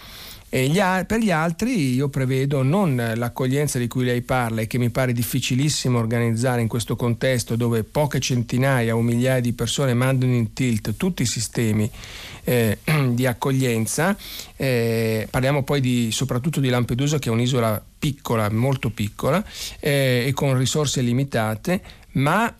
[0.49, 4.89] Gli, per gli altri io prevedo non l'accoglienza di cui lei parla e che mi
[4.89, 10.53] pare difficilissimo organizzare in questo contesto dove poche centinaia o migliaia di persone mandano in
[10.53, 11.89] tilt tutti i sistemi
[12.45, 12.77] eh,
[13.11, 14.15] di accoglienza.
[14.55, 19.43] Eh, parliamo poi di, soprattutto di Lampedusa che è un'isola piccola, molto piccola
[19.81, 21.81] eh, e con risorse limitate,
[22.13, 22.53] ma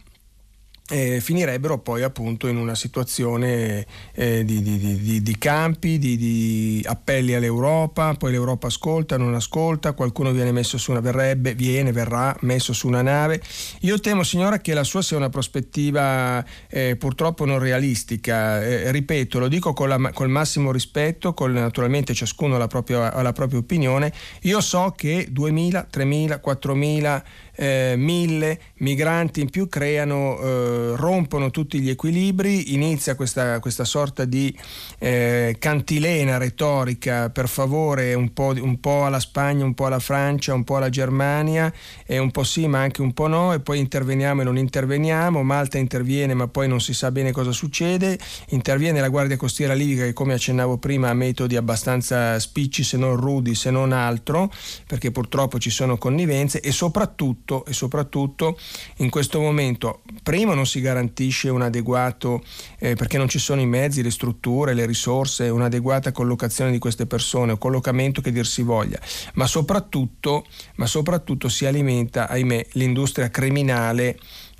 [0.89, 7.33] eh, finirebbero poi appunto in una situazione eh, di, di, di, di, campi, di, appelli
[7.33, 12.73] all'Europa, poi l'Europa ascolta, non ascolta, qualcuno viene messo su una, verrebbe, viene, verrà messo
[12.73, 13.41] su una nave.
[13.81, 19.39] Io temo signora che la sua sia una prospettiva eh, purtroppo non realistica, eh, ripeto,
[19.39, 23.59] lo dico la, col massimo rispetto, con, naturalmente ciascuno ha la, propria, ha la propria
[23.59, 24.13] opinione,
[24.43, 27.23] io so che 2.000, 3.000, 4.000
[27.58, 34.26] eh, mille migranti in più creano, eh, rompono tutti gli equilibri, inizia questa, questa sorta
[34.26, 34.55] di
[34.99, 40.53] eh, cantilena retorica, per favore, un po', un po' alla Spagna, un po' alla Francia,
[40.53, 41.74] un po' alla Germania,
[42.05, 45.41] e un po' sì ma anche un po' no, e poi interveniamo e non interveniamo,
[45.41, 50.03] Malta interviene ma poi non si sa bene cosa succede, interviene la Guardia Costiera Libica
[50.03, 54.51] che come accennavo prima ha metodi abbastanza spicci se non rudi se non altro,
[54.86, 58.59] perché purtroppo ci sono connivenze e soprattutto soprattutto, e soprattutto
[58.97, 62.43] in questo momento, primo non si garantisce un adeguato,
[62.79, 67.05] eh, perché non ci sono i mezzi, le strutture, le risorse, un'adeguata collocazione di queste
[67.05, 68.99] persone, o collocamento che dir si voglia,
[69.35, 70.45] ma soprattutto,
[70.75, 74.17] ma soprattutto si alimenta, ahimè, l'industria criminale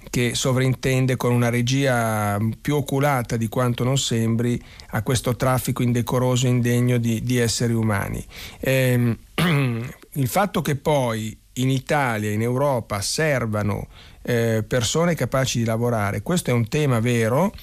[0.10, 4.58] che sovrintende con una regia più oculata di quanto non sembri
[4.92, 8.26] a questo traffico indecoroso e indegno di, di esseri umani.
[8.62, 9.18] Eh,
[10.14, 13.88] il fatto che poi in Italia, in Europa servano
[14.24, 16.22] eh, persone capaci di lavorare.
[16.22, 17.54] Questo è un tema vero,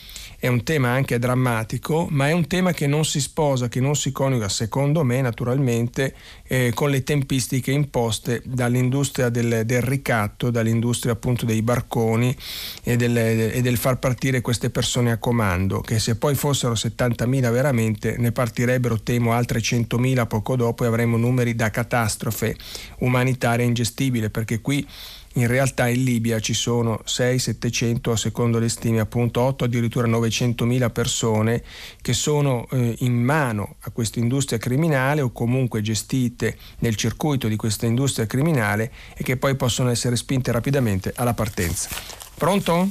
[0.45, 3.97] è un tema anche drammatico, ma è un tema che non si sposa, che non
[3.97, 6.14] si coniuga, secondo me, naturalmente,
[6.47, 12.36] eh, con le tempistiche imposte dall'industria del, del ricatto, dall'industria appunto dei barconi
[12.82, 17.51] e del, e del, far partire queste persone a comando, che se poi fossero 70.000
[17.51, 22.55] veramente, ne partirebbero, temo, altre 100.000 poco dopo e avremmo numeri da catastrofe
[22.99, 24.86] umanitaria ingestibile, perché qui
[25.35, 30.91] in realtà in Libia ci sono 6-700, secondo le stime appunto 8, addirittura 900 mila
[30.91, 31.62] persone
[32.01, 37.57] che sono eh, in mano a questa industria criminale o comunque gestite nel circuito di
[37.57, 41.89] questa industria criminale e che poi possono essere spinte rapidamente alla partenza.
[42.37, 42.89] Pronto?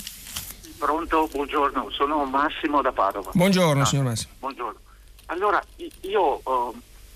[0.78, 3.32] Pronto, buongiorno, sono Massimo da Padova.
[3.34, 4.34] Buongiorno ah, signor Massimo.
[4.40, 4.80] Buongiorno.
[5.28, 5.64] Allora,
[6.02, 6.76] io uh,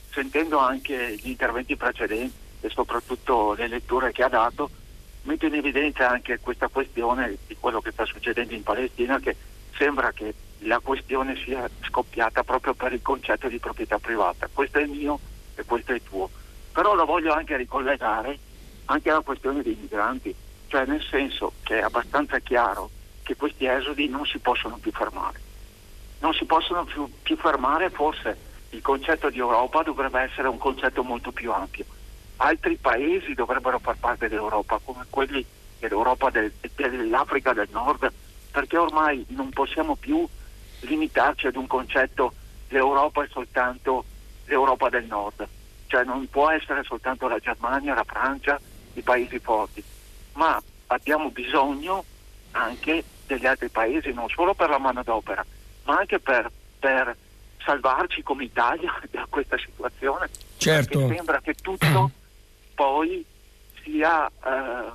[0.10, 4.70] sentendo anche gli interventi precedenti e soprattutto le letture che ha dato,
[5.28, 9.36] metto in evidenza anche questa questione di quello che sta succedendo in Palestina, che
[9.76, 14.50] sembra che la questione sia scoppiata proprio per il concetto di proprietà privata.
[14.52, 15.20] Questo è mio
[15.56, 16.30] e questo è tuo.
[16.72, 18.40] Però lo voglio anche ricollegare
[18.86, 20.34] anche alla questione dei migranti,
[20.68, 22.90] cioè nel senso che è abbastanza chiaro
[23.22, 25.42] che questi esodi non si possono più fermare.
[26.20, 31.04] Non si possono più, più fermare, forse il concetto di Europa dovrebbe essere un concetto
[31.04, 31.86] molto più ampio
[32.38, 35.46] altri paesi dovrebbero far parte dell'Europa, come quelli
[35.80, 38.12] dell'Europa del, dell'Africa del Nord,
[38.52, 40.28] perché ormai non possiamo più
[40.82, 42.34] limitarci ad un concetto
[42.70, 44.04] l'Europa è soltanto
[44.46, 45.48] l'Europa del Nord,
[45.88, 48.60] cioè non può essere soltanto la Germania, la Francia,
[48.94, 49.84] i paesi forti,
[50.34, 52.04] ma abbiamo bisogno
[52.52, 55.46] anche degli altri paesi, non solo per la manodopera,
[55.84, 57.16] ma anche per, per
[57.64, 60.30] salvarci come Italia da questa situazione.
[60.58, 61.00] Certo.
[61.00, 62.12] Perché sembra che tutto
[62.78, 63.26] poi
[63.82, 64.92] sia, eh,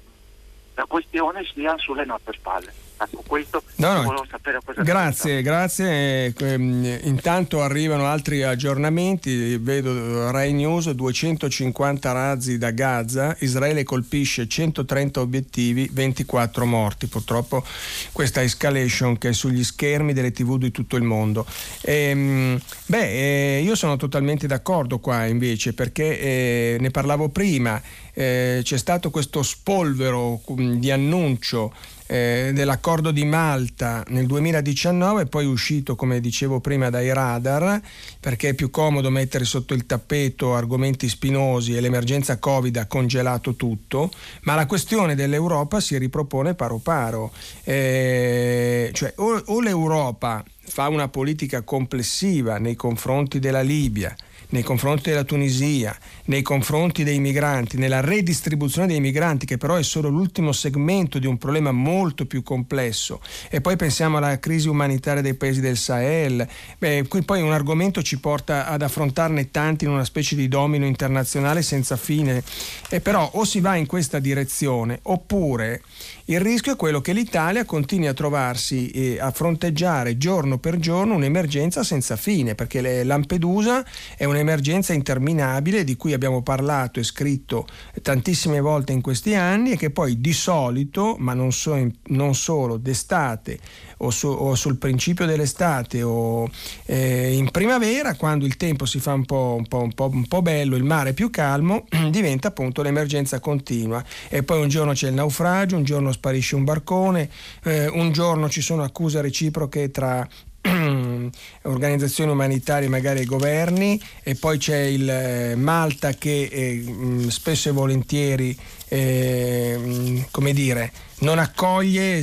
[0.75, 2.73] la questione sia sulle nostre spalle.
[3.03, 4.25] Ecco, questo no, no.
[4.31, 6.33] sapere cosa Grazie, grazie.
[6.39, 15.21] Ehm, intanto arrivano altri aggiornamenti, vedo Rai News, 250 razzi da Gaza, Israele colpisce 130
[15.21, 17.07] obiettivi, 24 morti.
[17.07, 17.65] Purtroppo
[18.13, 21.45] questa escalation che è sugli schermi delle tv di tutto il mondo.
[21.81, 27.81] E, ehm, beh, eh, io sono totalmente d'accordo qua invece perché eh, ne parlavo prima
[28.15, 31.73] eh, c'è stato questo spolvero mh, di annuncio
[32.13, 37.81] eh, dell'accordo di Malta nel 2019, poi uscito, come dicevo prima, dai radar,
[38.21, 43.55] perché è più comodo mettere sotto il tappeto argomenti spinosi e l'emergenza Covid ha congelato
[43.55, 44.11] tutto,
[44.43, 47.33] ma la questione dell'Europa si ripropone paro paro.
[47.65, 54.15] Eh, cioè, o, o l'Europa fa una politica complessiva nei confronti della Libia,
[54.53, 55.97] nei confronti della Tunisia,
[56.27, 61.27] nei confronti dei migranti, nella redistribuzione dei migranti, che però è solo l'ultimo segmento di
[61.27, 63.21] un problema molto più complesso.
[63.51, 66.47] E poi pensiamo alla crisi umanitaria dei paesi del Sahel.
[66.79, 70.87] Beh, qui poi un argomento ci porta ad affrontarne tanti in una specie di domino
[70.87, 72.43] internazionale senza fine.
[72.89, 75.83] E però o si va in questa direzione oppure
[76.27, 81.15] il rischio è quello che l'Italia continui a trovarsi eh, a fronteggiare giorno per giorno
[81.15, 83.85] un'emergenza senza fine, perché Lampedusa
[84.17, 87.67] è un'emergenza interminabile di cui abbiamo parlato e scritto
[88.03, 91.77] tantissime volte in questi anni e che poi di solito, ma non, so,
[92.09, 93.59] non solo, d'estate
[94.03, 96.49] o, su, o, sul principio dell'estate o
[96.87, 100.27] eh, in primavera, quando il tempo si fa un po', un, po', un, po', un
[100.27, 104.03] po', bello, il mare è più calmo, diventa appunto l'emergenza continua.
[104.29, 107.29] E poi un giorno c'è il naufragio, un giorno sparisce un barcone,
[107.65, 110.27] eh, un giorno ci sono accuse reciproche tra
[111.63, 118.57] organizzazioni umanitarie, magari governi, e poi c'è il eh, Malta che eh, spesso e volentieri,
[118.89, 120.93] eh, come dire,
[121.23, 122.23] non accoglie,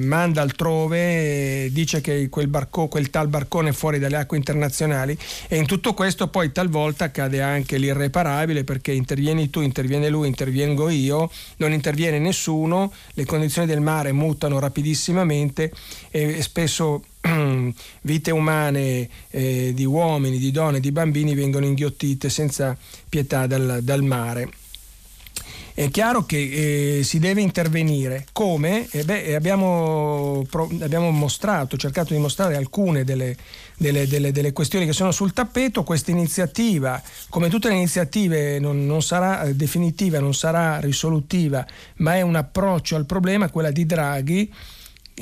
[0.00, 5.16] manda altrove, dice che quel, barco, quel tal barcone è fuori dalle acque internazionali
[5.48, 10.88] e in tutto questo poi talvolta accade anche l'irreparabile perché intervieni tu, interviene lui, intervengo
[10.88, 15.72] io, non interviene nessuno, le condizioni del mare mutano rapidissimamente
[16.10, 17.04] e spesso
[18.02, 22.76] vite umane eh, di uomini, di donne, di bambini vengono inghiottite senza
[23.08, 24.48] pietà dal, dal mare.
[25.72, 28.26] È chiaro che eh, si deve intervenire.
[28.32, 28.88] Come?
[28.90, 33.36] Eh beh, abbiamo, pro, abbiamo, mostrato, cercato di mostrare alcune delle,
[33.76, 35.82] delle, delle, delle, questioni che sono sul tappeto.
[35.84, 41.66] Questa iniziativa, come tutte le iniziative, non, non sarà eh, definitiva, non sarà risolutiva,
[41.96, 44.52] ma è un approccio al problema, quella di Draghi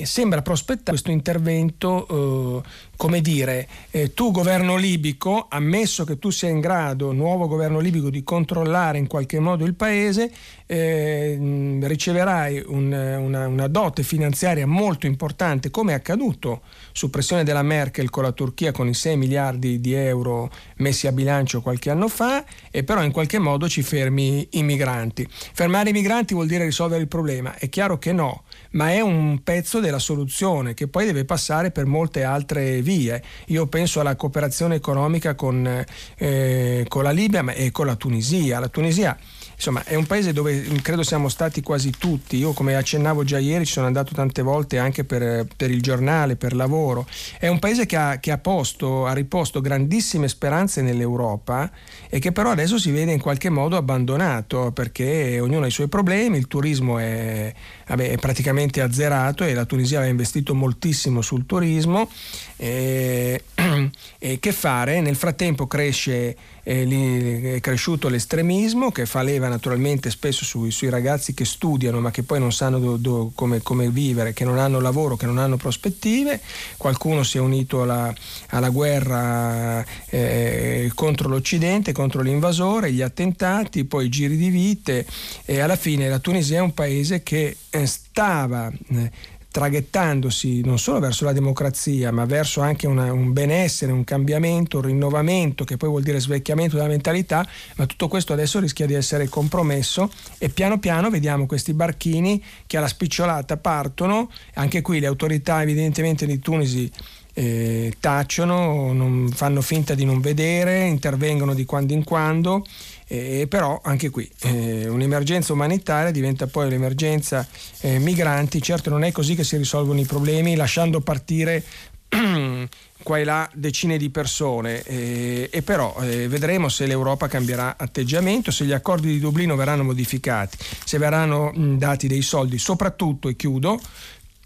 [0.04, 6.48] sembra prospettare questo intervento, eh, come dire, eh, tu governo libico, ammesso che tu sia
[6.48, 10.30] in grado, nuovo governo libico, di controllare in qualche modo il paese,
[10.70, 16.60] eh, riceverai un, una, una, dote finanziaria molto importante, come è accaduto
[16.92, 21.12] su pressione della Merkel con la Turchia con i 6 miliardi di euro messi a
[21.12, 25.26] bilancio qualche anno fa, e però in qualche modo ci fermi i migranti.
[25.30, 27.56] Fermare i migranti vuol dire risolvere il problema?
[27.56, 31.86] È chiaro che no ma è un pezzo della soluzione che poi deve passare per
[31.86, 33.22] molte altre vie.
[33.46, 35.84] Io penso alla cooperazione economica con,
[36.16, 38.58] eh, con la Libia e con la Tunisia.
[38.58, 39.16] La Tunisia
[39.58, 43.66] insomma è un paese dove credo siamo stati quasi tutti, io come accennavo già ieri
[43.66, 47.06] ci sono andato tante volte anche per, per il giornale, per lavoro,
[47.40, 51.68] è un paese che ha, che ha, posto, ha riposto grandissime speranze nell'Europa
[52.08, 55.88] e che però adesso si vede in qualche modo abbandonato perché ognuno ha i suoi
[55.88, 57.52] problemi, il turismo è,
[57.88, 62.08] vabbè, è praticamente azzerato e la Tunisia aveva investito moltissimo sul turismo
[62.56, 63.42] e,
[64.18, 65.00] e che fare?
[65.00, 66.36] Nel frattempo cresce
[66.68, 72.10] eh, è cresciuto l'estremismo che fa leva naturalmente spesso sui, sui ragazzi che studiano ma
[72.10, 75.38] che poi non sanno do, do, come, come, vivere, che non hanno lavoro, che non
[75.38, 76.40] hanno prospettive.
[76.76, 78.12] Qualcuno si è unito alla,
[78.50, 85.06] alla guerra eh, contro l'Occidente, contro l'invasore, gli attentati, poi i giri di vite
[85.46, 89.10] e alla fine la Tunisia è un paese che eh, stava eh,
[89.50, 94.84] traghettandosi non solo verso la democrazia, ma verso anche una, un benessere, un cambiamento, un
[94.84, 99.28] rinnovamento, che poi vuol dire svecchiamento della mentalità, ma tutto questo adesso rischia di essere
[99.28, 105.62] compromesso e piano piano vediamo questi barchini che alla spicciolata partono, anche qui le autorità
[105.62, 106.90] evidentemente di Tunisi
[107.32, 112.64] eh, tacciono, fanno finta di non vedere, intervengono di quando in quando
[113.08, 117.46] eh, però anche qui eh, un'emergenza umanitaria diventa poi l'emergenza
[117.80, 121.64] eh, migranti, certo non è così che si risolvono i problemi lasciando partire
[123.02, 124.82] qua e là decine di persone.
[124.82, 129.84] Eh, e però eh, vedremo se l'Europa cambierà atteggiamento, se gli accordi di Dublino verranno
[129.84, 133.80] modificati, se verranno mh, dati dei soldi, soprattutto, e chiudo,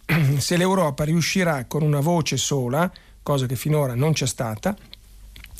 [0.38, 2.90] se l'Europa riuscirà con una voce sola,
[3.22, 4.76] cosa che finora non c'è stata,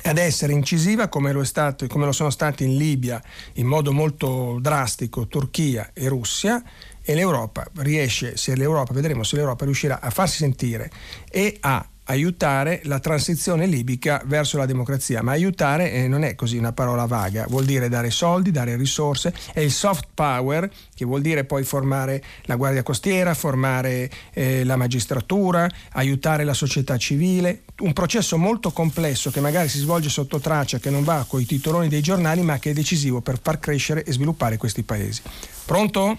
[0.05, 3.23] ad essere incisiva come lo, stato, come lo sono stati in Libia
[3.55, 6.63] in modo molto drastico Turchia e Russia
[7.03, 10.91] e l'Europa riesce, se l'Europa, vedremo se l'Europa riuscirà a farsi sentire
[11.31, 16.57] e a aiutare la transizione libica verso la democrazia, ma aiutare eh, non è così
[16.57, 21.21] una parola vaga, vuol dire dare soldi, dare risorse, è il soft power che vuol
[21.21, 27.93] dire poi formare la Guardia Costiera, formare eh, la magistratura, aiutare la società civile, un
[27.93, 31.89] processo molto complesso che magari si svolge sotto traccia, che non va con i titoloni
[31.89, 35.23] dei giornali, ma che è decisivo per far crescere e sviluppare questi paesi.
[35.65, 36.19] Pronto?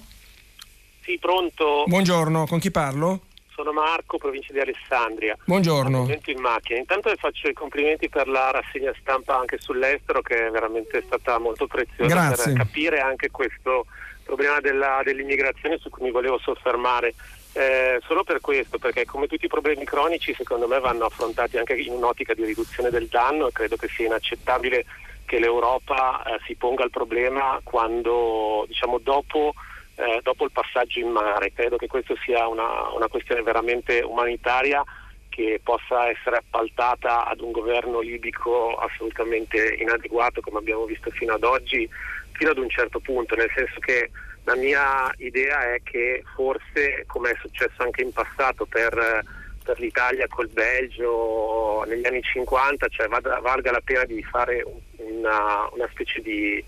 [1.01, 1.83] Sì, pronto.
[1.85, 3.23] Buongiorno, con chi parlo?
[3.55, 5.37] Sono Marco, provincia di Alessandria.
[5.45, 6.07] Buongiorno.
[6.25, 6.79] in macchina.
[6.79, 11.37] Intanto le faccio i complimenti per la rassegna stampa anche sull'estero che è veramente stata
[11.37, 12.53] molto preziosa Grazie.
[12.53, 13.85] per capire anche questo
[14.23, 17.13] problema della, dell'immigrazione su cui mi volevo soffermare.
[17.53, 21.75] Eh, solo per questo, perché come tutti i problemi cronici secondo me vanno affrontati anche
[21.75, 24.85] in un'ottica di riduzione del danno e credo che sia inaccettabile
[25.25, 29.53] che l'Europa eh, si ponga il problema quando diciamo dopo
[29.95, 31.53] eh, dopo il passaggio in mare.
[31.53, 34.83] Credo che questa sia una, una questione veramente umanitaria
[35.29, 41.43] che possa essere appaltata ad un governo libico assolutamente inadeguato come abbiamo visto fino ad
[41.43, 41.89] oggi,
[42.33, 44.11] fino ad un certo punto, nel senso che
[44.43, 49.23] la mia idea è che forse, come è successo anche in passato per,
[49.63, 54.63] per l'Italia col Belgio negli anni 50, cioè valga la pena di fare
[54.97, 56.63] una, una specie di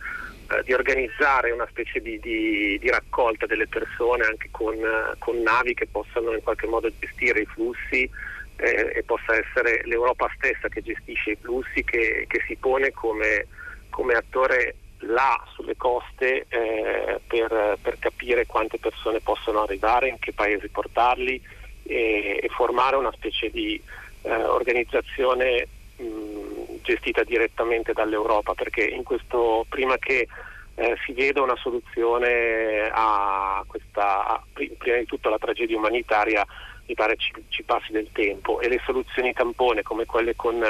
[0.63, 4.75] di organizzare una specie di, di, di, raccolta delle persone anche con,
[5.17, 8.09] con, navi che possano in qualche modo gestire i flussi
[8.57, 13.47] eh, e possa essere l'Europa stessa che gestisce i flussi, che, che si pone come,
[13.89, 20.31] come, attore là sulle coste eh, per, per, capire quante persone possono arrivare, in che
[20.31, 21.41] paesi portarli
[21.83, 23.81] e, e formare una specie di
[24.21, 25.67] eh, organizzazione
[25.97, 26.54] mh,
[26.85, 30.27] gestita direttamente dall'Europa, perché in questo, prima che
[30.75, 36.45] eh, si veda una soluzione a questa, a, prima di tutto alla tragedia umanitaria,
[36.87, 40.63] mi pare ci, ci, passi del tempo e le soluzioni tampone come quelle con,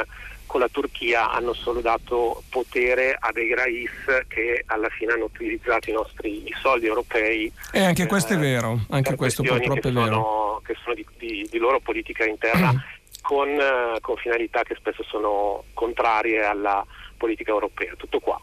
[0.46, 5.90] con, la Turchia hanno solo dato potere a dei rais che alla fine hanno utilizzato
[5.90, 7.52] i nostri i soldi europei.
[7.74, 10.06] E anche questo è vero, anche questo purtroppo è vero.
[10.06, 12.72] Sono, che sono di, di, di loro politica interna.
[13.26, 16.86] con, eh, con finalità che spesso sono contrarie alla
[17.18, 17.96] politica europea.
[17.98, 18.40] Tutto qua.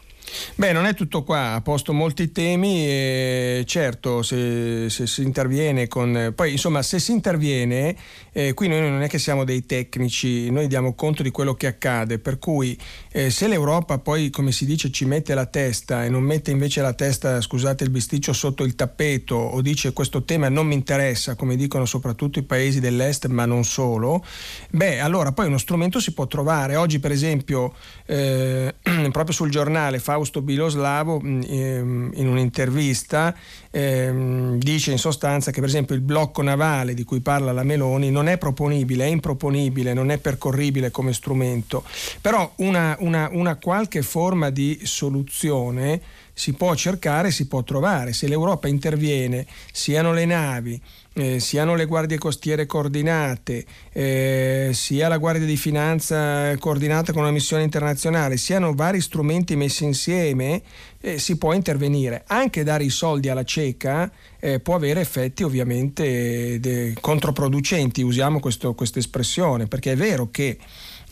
[0.54, 5.88] Beh, non è tutto qua, ha posto molti temi e certo se, se si interviene
[5.88, 6.32] con...
[6.34, 7.96] Poi insomma se si interviene,
[8.32, 11.66] eh, qui noi non è che siamo dei tecnici, noi diamo conto di quello che
[11.66, 12.78] accade, per cui
[13.10, 16.80] eh, se l'Europa poi come si dice ci mette la testa e non mette invece
[16.80, 21.34] la testa, scusate il bisticcio, sotto il tappeto o dice questo tema non mi interessa,
[21.34, 24.24] come dicono soprattutto i paesi dell'est ma non solo,
[24.70, 26.76] beh allora poi uno strumento si può trovare.
[26.76, 27.74] Oggi per esempio
[28.06, 28.74] eh,
[29.12, 33.34] proprio sul giornale Fausto Biloslavo mm, ehm, in un'intervista
[33.70, 38.10] ehm, dice in sostanza che per esempio il blocco navale di cui parla la Meloni
[38.10, 41.82] non è proponibile, è improponibile, non è percorribile come strumento,
[42.20, 46.00] però una, una, una qualche forma di soluzione
[46.32, 48.12] si può cercare, si può trovare.
[48.12, 50.80] Se l'Europa interviene, siano le navi,
[51.14, 57.30] eh, siano le guardie costiere coordinate, eh, sia la Guardia di Finanza coordinata con una
[57.30, 60.62] missione internazionale, siano vari strumenti messi insieme,
[61.00, 62.24] eh, si può intervenire.
[62.28, 64.10] Anche dare i soldi alla cieca
[64.40, 70.58] eh, può avere effetti ovviamente de- controproducenti, usiamo questa espressione, perché è vero che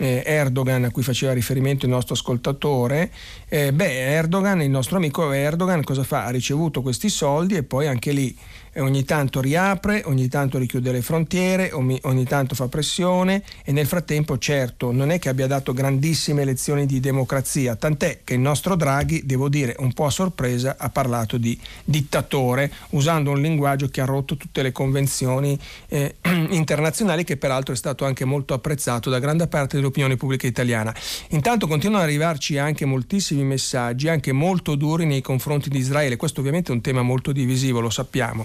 [0.01, 3.11] eh, Erdogan a cui faceva riferimento il nostro ascoltatore,
[3.49, 6.25] eh, beh Erdogan, il nostro amico Erdogan cosa fa?
[6.25, 8.35] Ha ricevuto questi soldi e poi anche lì
[8.77, 13.87] ogni tanto riapre, ogni tanto richiude le frontiere, ogni, ogni, tanto fa pressione e nel
[13.87, 18.77] frattempo certo non è che abbia dato grandissime lezioni di democrazia, tant'è che il nostro
[18.77, 24.01] Draghi, devo dire un po' a sorpresa, ha parlato di dittatore usando un linguaggio che
[24.01, 25.59] ha rotto tutte le convenzioni
[25.89, 26.17] eh,
[26.51, 30.95] internazionali che peraltro è stato anche molto apprezzato da grande parte dell'opinione pubblica italiana.
[31.31, 36.41] Intanto continuano ad arrivarci anche moltissimi messaggi, anche molto duri nei confronti di Israele, questo
[36.41, 38.45] ovviamente è un tema molto divisivo, lo sappiamo.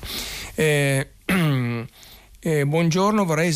[0.58, 1.06] Eh,
[2.48, 3.52] Eh, buongiorno, vorrei,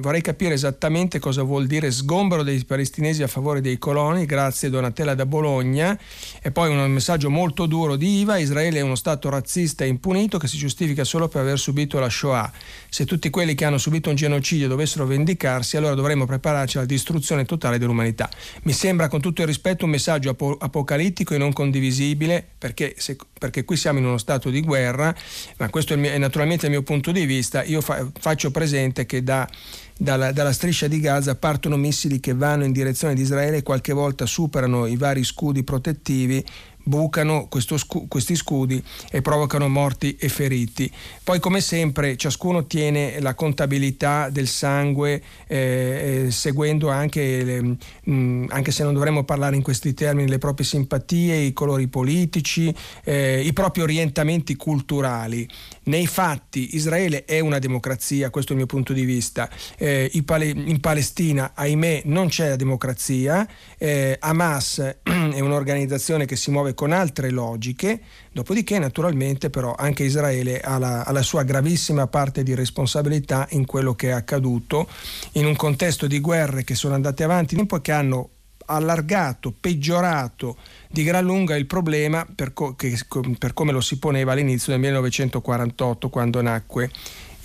[0.00, 5.14] vorrei, capire esattamente cosa vuol dire sgombero dei palestinesi a favore dei coloni, grazie Donatella
[5.14, 5.96] da Bologna.
[6.42, 10.38] E poi un messaggio molto duro di Iva, Israele è uno Stato razzista e impunito
[10.38, 12.50] che si giustifica solo per aver subito la Shoah.
[12.88, 17.44] Se tutti quelli che hanno subito un genocidio dovessero vendicarsi, allora dovremmo prepararci alla distruzione
[17.44, 18.28] totale dell'umanità.
[18.62, 23.16] Mi sembra con tutto il rispetto un messaggio ap- apocalittico e non condivisibile, perché, se,
[23.38, 25.14] perché, qui siamo in uno stato di guerra,
[25.58, 29.06] ma questo è, mio, è naturalmente il mio punto di vista io fa, faccio presente
[29.06, 29.48] che da,
[29.96, 33.92] dalla, dalla, striscia di Gaza partono missili che vanno in direzione di Israele e qualche
[33.92, 36.44] volta superano i vari scudi protettivi
[36.88, 40.90] bucano scu- questi scudi e provocano morti e feriti.
[41.22, 47.76] Poi come sempre ciascuno tiene la contabilità del sangue eh, eh, seguendo anche, le, mh,
[48.10, 52.74] mm, anche se non dovremmo parlare in questi termini, le proprie simpatie, i colori politici,
[53.04, 55.46] eh, i propri orientamenti culturali.
[55.88, 59.48] Nei fatti Israele è una democrazia, questo è il mio punto di vista.
[59.78, 63.48] Eh, in Palestina, ahimè, non c'è la democrazia.
[63.78, 68.00] Eh, Hamas è un'organizzazione che si muove con altre logiche,
[68.32, 73.64] dopodiché naturalmente però anche Israele ha la, ha la sua gravissima parte di responsabilità in
[73.64, 74.86] quello che è accaduto
[75.32, 78.30] in un contesto di guerre che sono andate avanti che hanno
[78.68, 80.56] allargato, peggiorato
[80.88, 82.96] di gran lunga il problema per, co- che,
[83.38, 86.90] per come lo si poneva all'inizio del 1948 quando nacque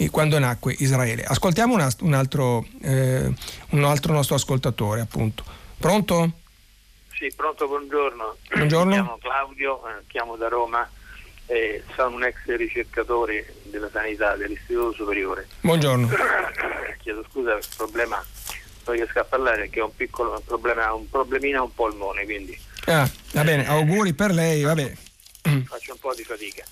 [0.09, 1.23] quando nacque Israele.
[1.23, 3.31] Ascoltiamo una, un, altro, eh,
[3.69, 5.43] un, altro, nostro ascoltatore, appunto.
[5.77, 6.31] Pronto?
[7.13, 8.37] Sì, pronto, buongiorno.
[8.53, 8.89] Buongiorno.
[8.89, 10.89] Mi chiamo Claudio, eh, chiamo da Roma,
[11.45, 15.47] eh, sono un ex ricercatore della sanità dell'Istituto Superiore.
[15.61, 16.09] Buongiorno.
[17.01, 18.23] Chiedo scusa per il problema,
[18.85, 22.57] non riesco a parlare perché ho un piccolo problema, un problemino a un polmone, quindi
[22.85, 24.91] Ah, va bene, auguri per lei, vabbè.
[25.65, 26.65] Faccio un po' di fatica.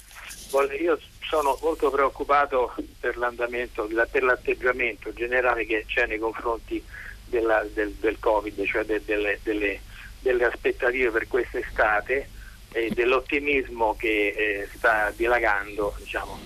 [0.81, 6.83] Io sono molto preoccupato per l'andamento, per l'atteggiamento generale che c'è nei confronti
[7.23, 9.79] della, del, del, Covid, cioè de, delle, delle,
[10.19, 12.27] delle, aspettative per quest'estate
[12.73, 15.95] e dell'ottimismo che eh, sta dilagando.
[15.97, 16.38] Diciamo.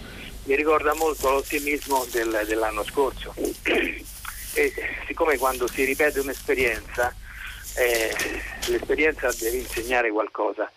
[0.43, 3.33] Mi ricorda molto l'ottimismo del, dell'anno scorso.
[4.55, 4.73] E
[5.05, 7.13] siccome quando si ripete un'esperienza
[7.77, 8.15] eh,
[8.67, 10.71] l'esperienza deve insegnare qualcosa.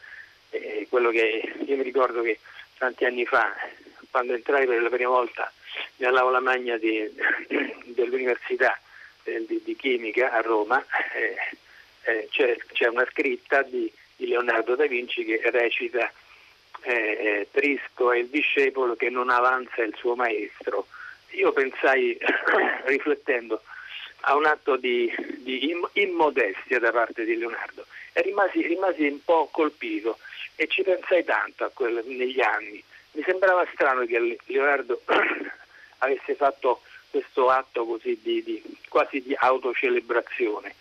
[0.50, 2.40] Eh, quello che io mi ricordo che
[2.76, 3.54] tanti anni fa,
[4.10, 5.52] quando entrai per la prima volta
[5.96, 7.08] nell'aula magna di,
[7.86, 8.78] dell'Università
[9.24, 10.84] eh, di, di, Chimica a Roma,
[11.14, 11.36] eh,
[12.10, 16.10] eh, c'è, c'è, una scritta di, di, Leonardo da Vinci che recita
[16.82, 20.86] eh, Tristo è il discepolo che non avanza il suo maestro.
[21.30, 22.16] Io pensai,
[22.86, 23.62] riflettendo,
[24.22, 29.48] a un atto di, di immodestia da parte di Leonardo e rimasi, rimasi, un po'
[29.52, 30.18] colpito
[30.56, 32.82] e ci pensai tanto quel, negli anni.
[33.12, 35.02] Mi sembrava strano che Leonardo
[35.98, 40.74] avesse fatto questo atto così di, di, quasi di autocelebrazione.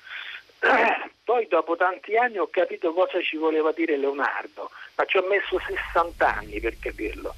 [1.24, 5.60] Poi dopo tanti anni ho capito cosa ci voleva dire Leonardo, ma ci ho messo
[5.60, 7.36] 60 anni per capirlo.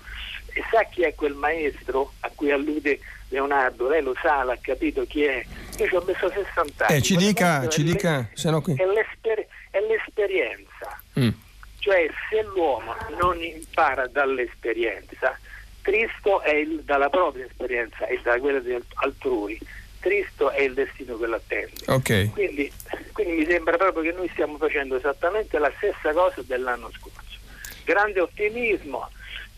[0.60, 3.00] E sa chi è quel maestro a cui allude
[3.30, 3.88] Leonardo?
[3.88, 5.46] Lei lo sa, l'ha capito chi è?
[5.78, 6.98] Io ci ho messo 60 anni.
[6.98, 8.76] Eh, ci dica, ci dica, se no qui.
[8.76, 11.02] È, l'esper- è l'esperienza.
[11.18, 11.30] Mm.
[11.78, 15.40] Cioè, se l'uomo non impara dall'esperienza,
[15.82, 19.58] Cristo è il, dalla propria esperienza e da quella di altrui,
[20.00, 21.84] Cristo è il destino che l'attende.
[21.86, 22.30] Okay.
[22.32, 22.70] Quindi,
[23.14, 27.38] quindi mi sembra proprio che noi stiamo facendo esattamente la stessa cosa dell'anno scorso.
[27.86, 29.10] Grande ottimismo,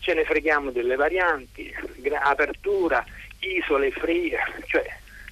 [0.01, 1.73] ce ne freghiamo delle varianti,
[2.21, 3.05] apertura,
[3.39, 4.85] isole free, cioè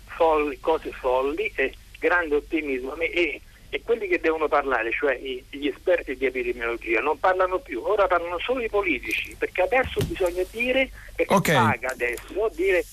[0.05, 6.15] folli, cose folli e grande ottimismo e, e quelli che devono parlare, cioè gli esperti
[6.15, 11.25] di epidemiologia, non parlano più, ora parlano solo i politici, perché adesso bisogna dire, e
[11.27, 11.55] okay.
[11.55, 12.85] paga adesso, dire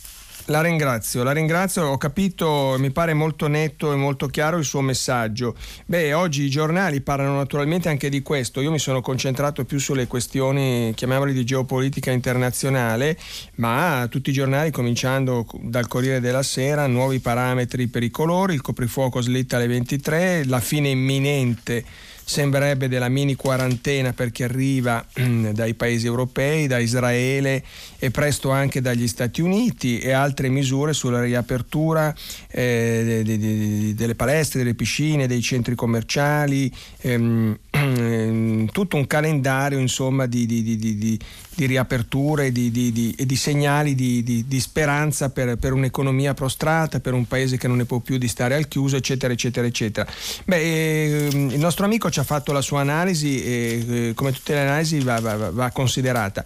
[0.46, 4.80] la ringrazio, la ringrazio, ho capito, mi pare molto netto e molto chiaro il suo
[4.80, 5.56] messaggio.
[5.86, 10.06] Beh, oggi i giornali parlano naturalmente anche di questo, io mi sono concentrato più sulle
[10.06, 13.18] questioni, chiamiamole di geopolitica internazionale,
[13.56, 18.62] ma tutti i giornali, cominciando dal Corriere della Sera, nuovi parametri per i colori, il
[18.62, 21.84] coprifuoco slitta alle 23, la fine imminente
[22.28, 27.62] sembrerebbe della mini quarantena per chi arriva mm, dai paesi europei, da Israele
[28.00, 32.12] e presto anche dagli Stati Uniti e altre misure sulla riapertura
[32.50, 36.70] eh, de, de, de, delle palestre, delle piscine, dei centri commerciali,
[37.02, 37.56] ehm,
[38.72, 41.18] tutto un calendario insomma di, di, di,
[41.56, 47.68] di riaperture e di, segnali di, speranza per, per, un'economia prostrata, per un paese che
[47.68, 50.06] non ne può più di stare al chiuso, eccetera, eccetera, eccetera.
[50.44, 54.60] Beh, eh, il nostro amico ci ha fatto la sua analisi e come tutte le
[54.60, 56.42] analisi va, va, va considerata.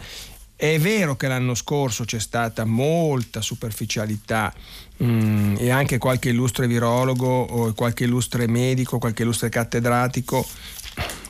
[0.57, 4.53] È vero che l'anno scorso c'è stata molta superficialità
[4.97, 10.45] mh, mm, e anche qualche illustre virologo qualche illustre medico, qualche illustre cattedratico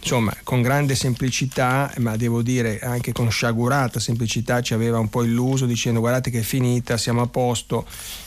[0.01, 5.23] insomma con grande semplicità, ma devo dire anche con sciagurata semplicità ci aveva un po'
[5.23, 7.87] illuso dicendo guardate che è finita, siamo a posto,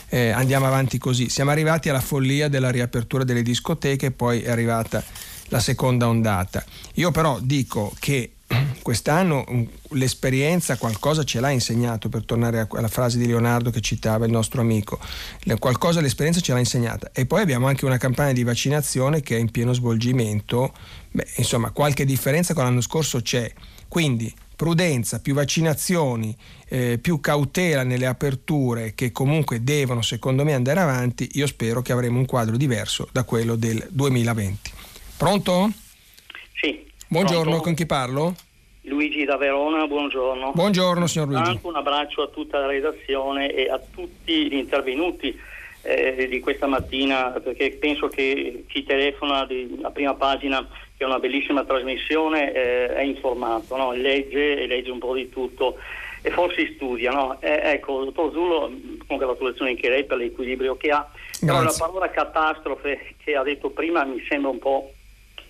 [0.10, 1.28] eh, andiamo avanti così.
[1.28, 5.04] Siamo arrivati alla follia della riapertura delle discoteche poi è arrivata
[5.54, 6.66] la seconda ondata.
[6.96, 8.34] Io però dico che
[8.82, 9.46] quest'anno
[9.90, 14.62] l'esperienza qualcosa ce l'ha insegnato, per tornare alla frase di Leonardo che citava il nostro
[14.62, 15.00] amico,
[15.60, 17.12] qualcosa l'esperienza ce l'ha insegnata.
[17.14, 20.74] E poi abbiamo anche una campagna di vaccinazione che è in pieno svolgimento,
[21.12, 23.52] Beh, insomma qualche differenza con l'anno scorso c'è.
[23.88, 26.36] Quindi prudenza, più vaccinazioni,
[26.68, 31.92] eh, più cautela nelle aperture che comunque devono secondo me andare avanti, io spero che
[31.92, 34.73] avremo un quadro diverso da quello del 2020.
[35.18, 35.70] Pronto?
[36.54, 36.86] Sì.
[37.08, 37.64] Buongiorno, pronto?
[37.64, 38.36] con chi parlo?
[38.82, 40.52] Luigi da Verona, buongiorno.
[40.54, 41.50] Buongiorno signor Luigi.
[41.50, 45.40] Anche un abbraccio a tutta la redazione e a tutti gli intervenuti
[45.84, 50.66] eh, di questa mattina perché penso che chi telefona di, a prima pagina
[50.98, 53.92] che è una bellissima trasmissione eh, è informato, no?
[53.94, 55.78] legge e legge un po' di tutto
[56.22, 57.12] e forse studia.
[57.12, 57.38] No?
[57.40, 58.72] Eh, ecco, dottor Zullo,
[59.08, 61.10] congratulazioni anche lei per l'equilibrio che ha,
[61.40, 64.92] però la parola catastrofe che ha detto prima mi sembra un po'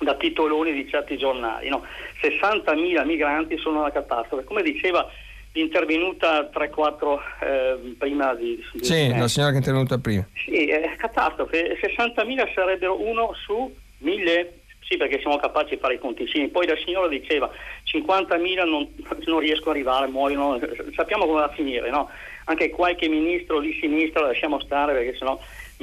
[0.04, 1.70] da titoloni di certi giornali.
[1.70, 1.86] No?
[2.22, 4.44] 60.000 migranti sono una catastrofe.
[4.44, 5.10] Come diceva
[5.54, 8.84] l'intervenuta 3-4 eh, prima di, di...
[8.84, 10.28] Sì, la signora che è intervenuta prima.
[10.34, 11.78] Sì, è catastrofe.
[11.80, 14.54] 60.000 sarebbero uno su 1000
[14.94, 16.50] sì, perché siamo capaci di fare i conticini.
[16.50, 17.50] Poi la signora diceva
[17.86, 18.88] 50.000 non,
[19.26, 20.60] non riesco ad arrivare, muoiono,
[20.96, 22.10] sappiamo come va a finire, no?
[22.46, 25.40] Anche qualche ministro di sinistra lasciamo stare perché sennò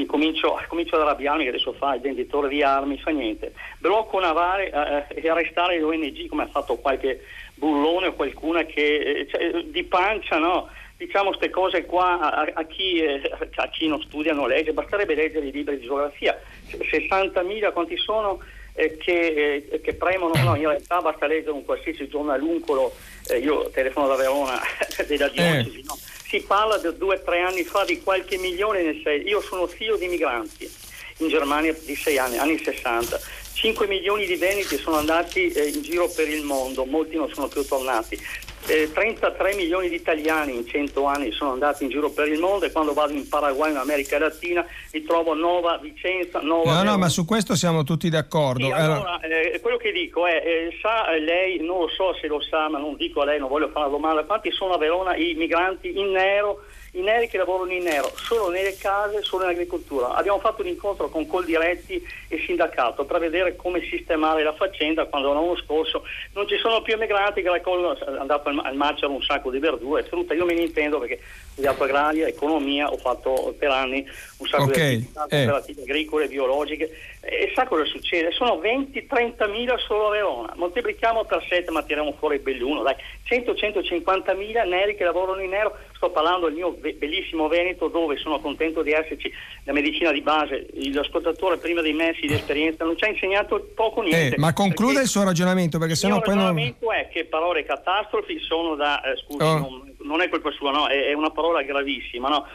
[0.06, 3.52] comincio, comincio ad arrabbiarmi che adesso fa il venditore di armi, fa niente.
[3.78, 7.22] Blocco navale eh, e arrestare le ONG come ha fatto qualche
[7.54, 10.68] bullone o qualcuna che eh, cioè, di pancia, no?
[10.96, 13.22] Diciamo queste cose qua a, a, chi, eh,
[13.54, 16.38] a, chi, non studia, non legge, basterebbe leggere i libri di geografia.
[16.68, 18.40] 60.000 quanti sono?
[18.74, 22.92] Eh, che, eh, che, premono, no, in realtà basta leggere un qualsiasi giornaluncolo,
[23.30, 24.60] eh, io telefono da Verona,
[25.06, 25.98] della diocesi, no?
[26.26, 29.26] si parla di due o tre anni fa di qualche milione nel sei.
[29.26, 30.70] Io sono figlio di migranti
[31.18, 33.20] in Germania di sei anni, anni 60.
[33.52, 37.48] 5 milioni di veneti sono andati eh, in giro per il mondo, molti non sono
[37.48, 38.18] più tornati.
[38.66, 42.66] Eh, 33 milioni di italiani in 100 anni sono andati in giro per il mondo
[42.66, 46.74] e quando vado in Paraguay, in America Latina, mi trovo nuova Vicenza, nuova...
[46.74, 48.66] No, no, ma su questo siamo tutti d'accordo.
[48.66, 52.40] Sì, allora, eh, quello che dico è, eh, sa lei, non lo so se lo
[52.40, 55.16] sa, ma non dico a lei, non voglio fare una domanda, quanti sono a Verona
[55.16, 56.62] i migranti in nero
[56.92, 60.14] i neri che lavorano in nero solo nelle case, solo in agricoltura.
[60.14, 65.32] Abbiamo fatto un incontro con Coldiretti e sindacato per vedere come sistemare la faccenda quando
[65.32, 69.50] l'anno scorso non ci sono più emigranti che raccolgono, è andato al, macero un sacco
[69.50, 71.20] di verdure e frutta, io me ne intendo perché
[71.52, 74.06] studiato agraria, economia, ho fatto per anni
[74.38, 74.98] un sacco okay.
[74.98, 75.82] di attività eh.
[75.82, 76.90] agricole, biologiche
[77.22, 78.32] e sa cosa succede?
[78.32, 82.94] Sono 20-30 mila solo a Verona, moltiplichiamo per 7 ma tiriamo fuori il belluno, dai,
[83.28, 88.40] 100-150 mila neri che lavorano in nero, sto parlando del mio bellissimo Veneto dove sono
[88.40, 89.30] contento di esserci,
[89.64, 94.00] la medicina di base, l'ascoltatore prima dei messi di esperienza non ci ha insegnato poco
[94.00, 94.36] niente.
[94.36, 96.44] Eh, ma conclude il suo ragionamento perché sennò poi non...
[96.44, 99.58] Il ragionamento è che parole catastrofi sono da, eh, scusi, oh.
[99.58, 100.86] non, non, è colpa sua, no?
[100.86, 102.46] è, è, una parola gravissima, no?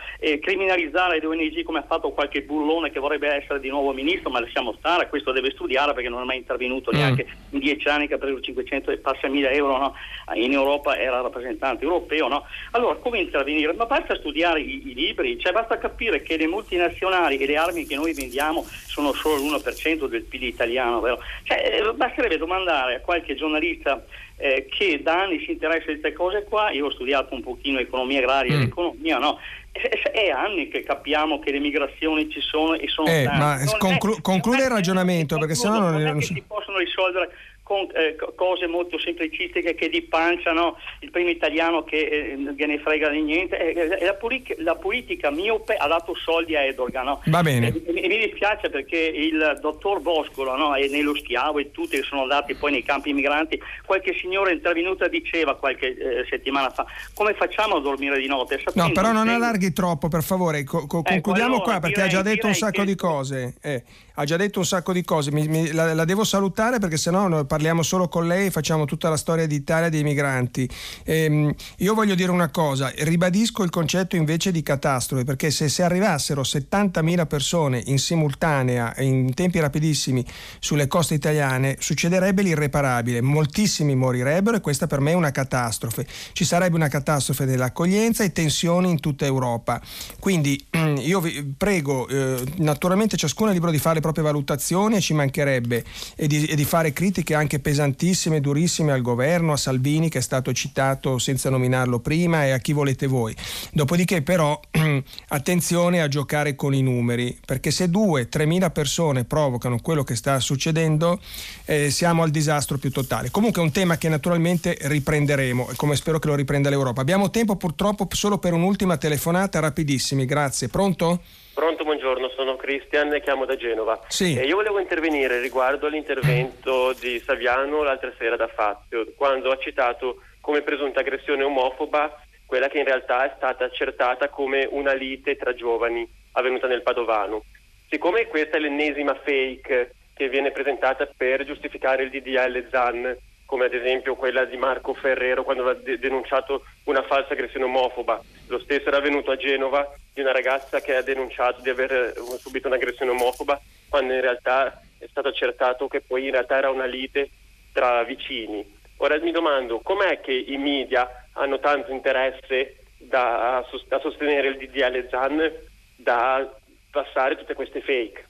[0.41, 4.39] criminalizzare le ONG come ha fatto qualche bullone che vorrebbe essere di nuovo ministro, ma
[4.55, 6.95] lasciamo stare, questo deve studiare perché non è mai intervenuto mm.
[6.95, 9.95] neanche in dieci anni che ha preso 500 e passa mila euro, no?
[10.35, 12.45] in Europa era rappresentante europeo, no?
[12.71, 13.73] allora come intervenire?
[13.73, 17.85] Ma basta studiare i, i, libri, cioè basta capire che le multinazionali e le armi
[17.85, 21.19] che noi vendiamo sono solo l'1% del PIL italiano, vero?
[21.43, 24.03] Cioè, eh, basterebbe domandare a qualche giornalista
[24.37, 27.79] eh, che da anni si interessa di queste cose qua, io ho studiato un pochino
[27.79, 28.61] economia agraria mm.
[28.61, 29.39] ed economia, no?
[29.75, 34.63] È anni che capiamo che le migrazioni ci sono e sono eh, Ma conclu- conclude
[34.63, 37.29] il ragionamento perché sennò non, non è che si possono risolvere
[37.65, 40.77] con eh, cose molto semplicistiche che di pancia no?
[40.99, 45.31] il primo italiano che eh, gliene frega di niente eh, eh la, politica, la, politica
[45.31, 47.21] miope ha dato soldi a Erdogan no?
[47.25, 50.75] va bene e, e, mi dispiace perché il dottor Boscolo no?
[50.75, 55.07] e nello schiavo e tutti che sono andati poi nei campi migranti qualche signora intervenuta
[55.07, 56.85] diceva qualche eh, settimana fa
[57.15, 61.01] come facciamo a dormire di notte no però non allarghi troppo per favore co- co-
[61.01, 62.85] concludiamo allora, qua perché direi, ha già detto un sacco che...
[62.85, 63.83] di cose eh,
[64.15, 67.27] ha già detto un sacco di cose mi, mi, la, la, devo salutare perché sennò
[67.27, 70.69] noi parliamo solo con lei, facciamo tutta la storia d'Italia dei migranti.
[71.03, 75.83] Ehm, io voglio dire una cosa, ribadisco il concetto invece di catastrofe, perché se, se
[75.83, 80.25] arrivassero 70.000 persone in simultanea, in tempi rapidissimi,
[80.59, 86.07] sulle coste italiane, succederebbe l'irreparabile, moltissimi morirebbero e questa per me è una catastrofe.
[86.31, 89.81] Ci sarebbe una catastrofe dell'accoglienza e tensioni in tutta Europa.
[90.19, 90.65] Quindi
[90.99, 95.83] io vi prego, eh, naturalmente ciascuno è libero di fare proprie valutazioni e ci mancherebbe
[96.15, 100.21] e di, e di fare critiche anche pesantissime, durissime al governo, a Salvini che è
[100.21, 103.35] stato citato senza nominarlo prima e a chi volete voi.
[103.71, 104.59] Dopodiché però
[105.29, 110.39] attenzione a giocare con i numeri, perché se 2-3 mila persone provocano quello che sta
[110.39, 111.19] succedendo,
[111.65, 113.31] eh, siamo al disastro più totale.
[113.31, 117.01] Comunque è un tema che naturalmente riprenderemo, come spero che lo riprenda l'Europa.
[117.01, 120.67] Abbiamo tempo purtroppo solo per un'ultima telefonata, rapidissimi, grazie.
[120.67, 121.21] Pronto?
[121.55, 124.01] Pronto, buongiorno, sono Cristian e chiamo da Genova.
[124.09, 124.37] Sì.
[124.37, 130.21] E io volevo intervenire riguardo all'intervento di Saviano l'altra sera da Fazio, quando ha citato
[130.41, 132.13] come presunta aggressione omofoba
[132.45, 137.45] quella che in realtà è stata accertata come una lite tra giovani avvenuta nel Padovano.
[137.89, 143.15] Siccome questa è l'ennesima fake che viene presentata per giustificare il DDL ZAN,
[143.45, 148.21] come ad esempio quella di Marco Ferrero quando aveva de- denunciato una falsa aggressione omofoba.
[148.47, 152.13] Lo stesso era avvenuto a Genova di una ragazza che ha denunciato di aver eh,
[152.37, 153.59] subito un'aggressione omofoba,
[153.89, 157.29] quando in realtà è stato accertato che poi in realtà era una lite
[157.71, 158.73] tra vicini.
[158.97, 163.65] Ora mi domando com'è che i media hanno tanto interesse da, a,
[163.99, 165.51] sostenere il DDL ZAN
[165.97, 166.49] da
[166.91, 168.25] passare tutte queste fake.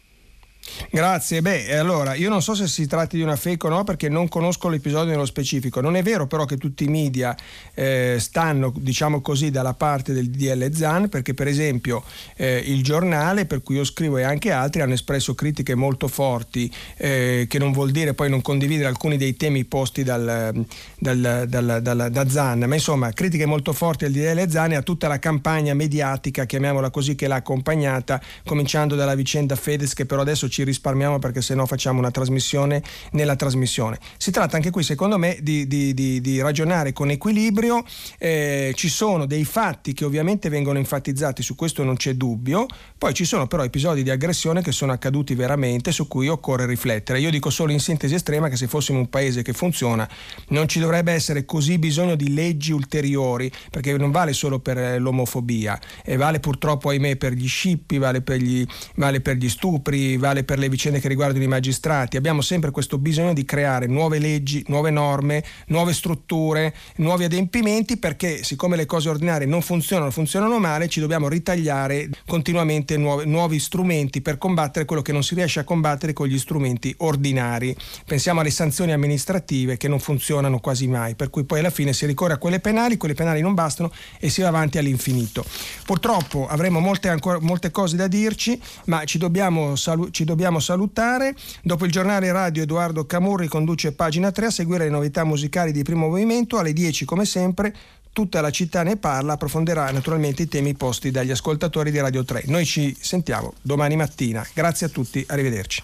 [0.90, 4.10] Grazie, beh, allora io non so se si tratti di una fake o no perché
[4.10, 5.82] non conosco l'episodio nello specifico.
[5.82, 7.36] Non è vero però che tutti i media
[7.74, 12.04] eh, stanno, diciamo così, dalla parte del DL Zan perché per esempio
[12.36, 16.72] eh, il giornale per cui io scrivo e anche altri hanno espresso critiche molto forti
[16.98, 20.66] eh, che non vuol dire poi non condividere alcuni dei temi posti dal,
[20.98, 25.08] dal, dal, da Zan, ma insomma critiche molto forti al DL Zan e a tutta
[25.08, 30.50] la campagna mediatica, chiamiamola così, che l'ha accompagnata, cominciando dalla vicenda Fedez che però adesso
[30.50, 34.00] ci risparmiamo perché se no facciamo una trasmissione nella trasmissione.
[34.18, 37.84] Si tratta anche qui, secondo me, di, di, di, di ragionare con equilibrio.
[38.18, 42.66] Eh, ci sono dei fatti che ovviamente vengono enfatizzati, su questo non c'è dubbio,
[42.98, 47.20] poi ci sono però episodi di aggressione che sono accaduti veramente, su cui occorre riflettere.
[47.20, 50.08] Io dico solo in sintesi estrema che se fossimo un paese che funziona
[50.50, 54.98] non ci dovrebbe essere così bisogno di leggi ulteriori, perché non vale solo per eh,
[55.00, 58.66] l'omofobia, e vale purtroppo, ahimè, per gli scippi, vale per gli,
[58.96, 62.18] vale per gli stupri, vale per le vicende che riguardano i magistrati.
[62.18, 68.44] Abbiamo sempre questo bisogno di creare nuove leggi, nuove norme, nuove strutture, nuovi adempimenti perché
[68.44, 74.22] siccome le cose ordinarie non funzionano, funzionano male, ci dobbiamo ritagliare continuamente nuovi, nuovi strumenti
[74.22, 77.76] per combattere quello che non si riesce a combattere con gli strumenti ordinari.
[78.06, 82.06] Pensiamo alle sanzioni amministrative che non funzionano quasi mai, per cui poi alla fine si
[82.06, 85.44] ricorre a quelle penali, quelle penali non bastano e si va avanti all'infinito.
[85.86, 90.60] Purtroppo avremo molte, ancora, molte cose da dirci, ma ci dobbiamo, salu- ci dobbiamo dobbiamo
[90.60, 91.34] salutare.
[91.64, 95.82] Dopo il giornale radio Edoardo Camurri conduce pagina 3 a seguire le novità musicali di
[95.82, 96.58] primo movimento.
[96.58, 97.74] Alle 10 come sempre
[98.12, 102.44] tutta la città ne parla, approfondirà naturalmente i temi posti dagli ascoltatori di Radio 3.
[102.48, 104.46] Noi ci sentiamo domani mattina.
[104.54, 105.84] Grazie a tutti, arrivederci.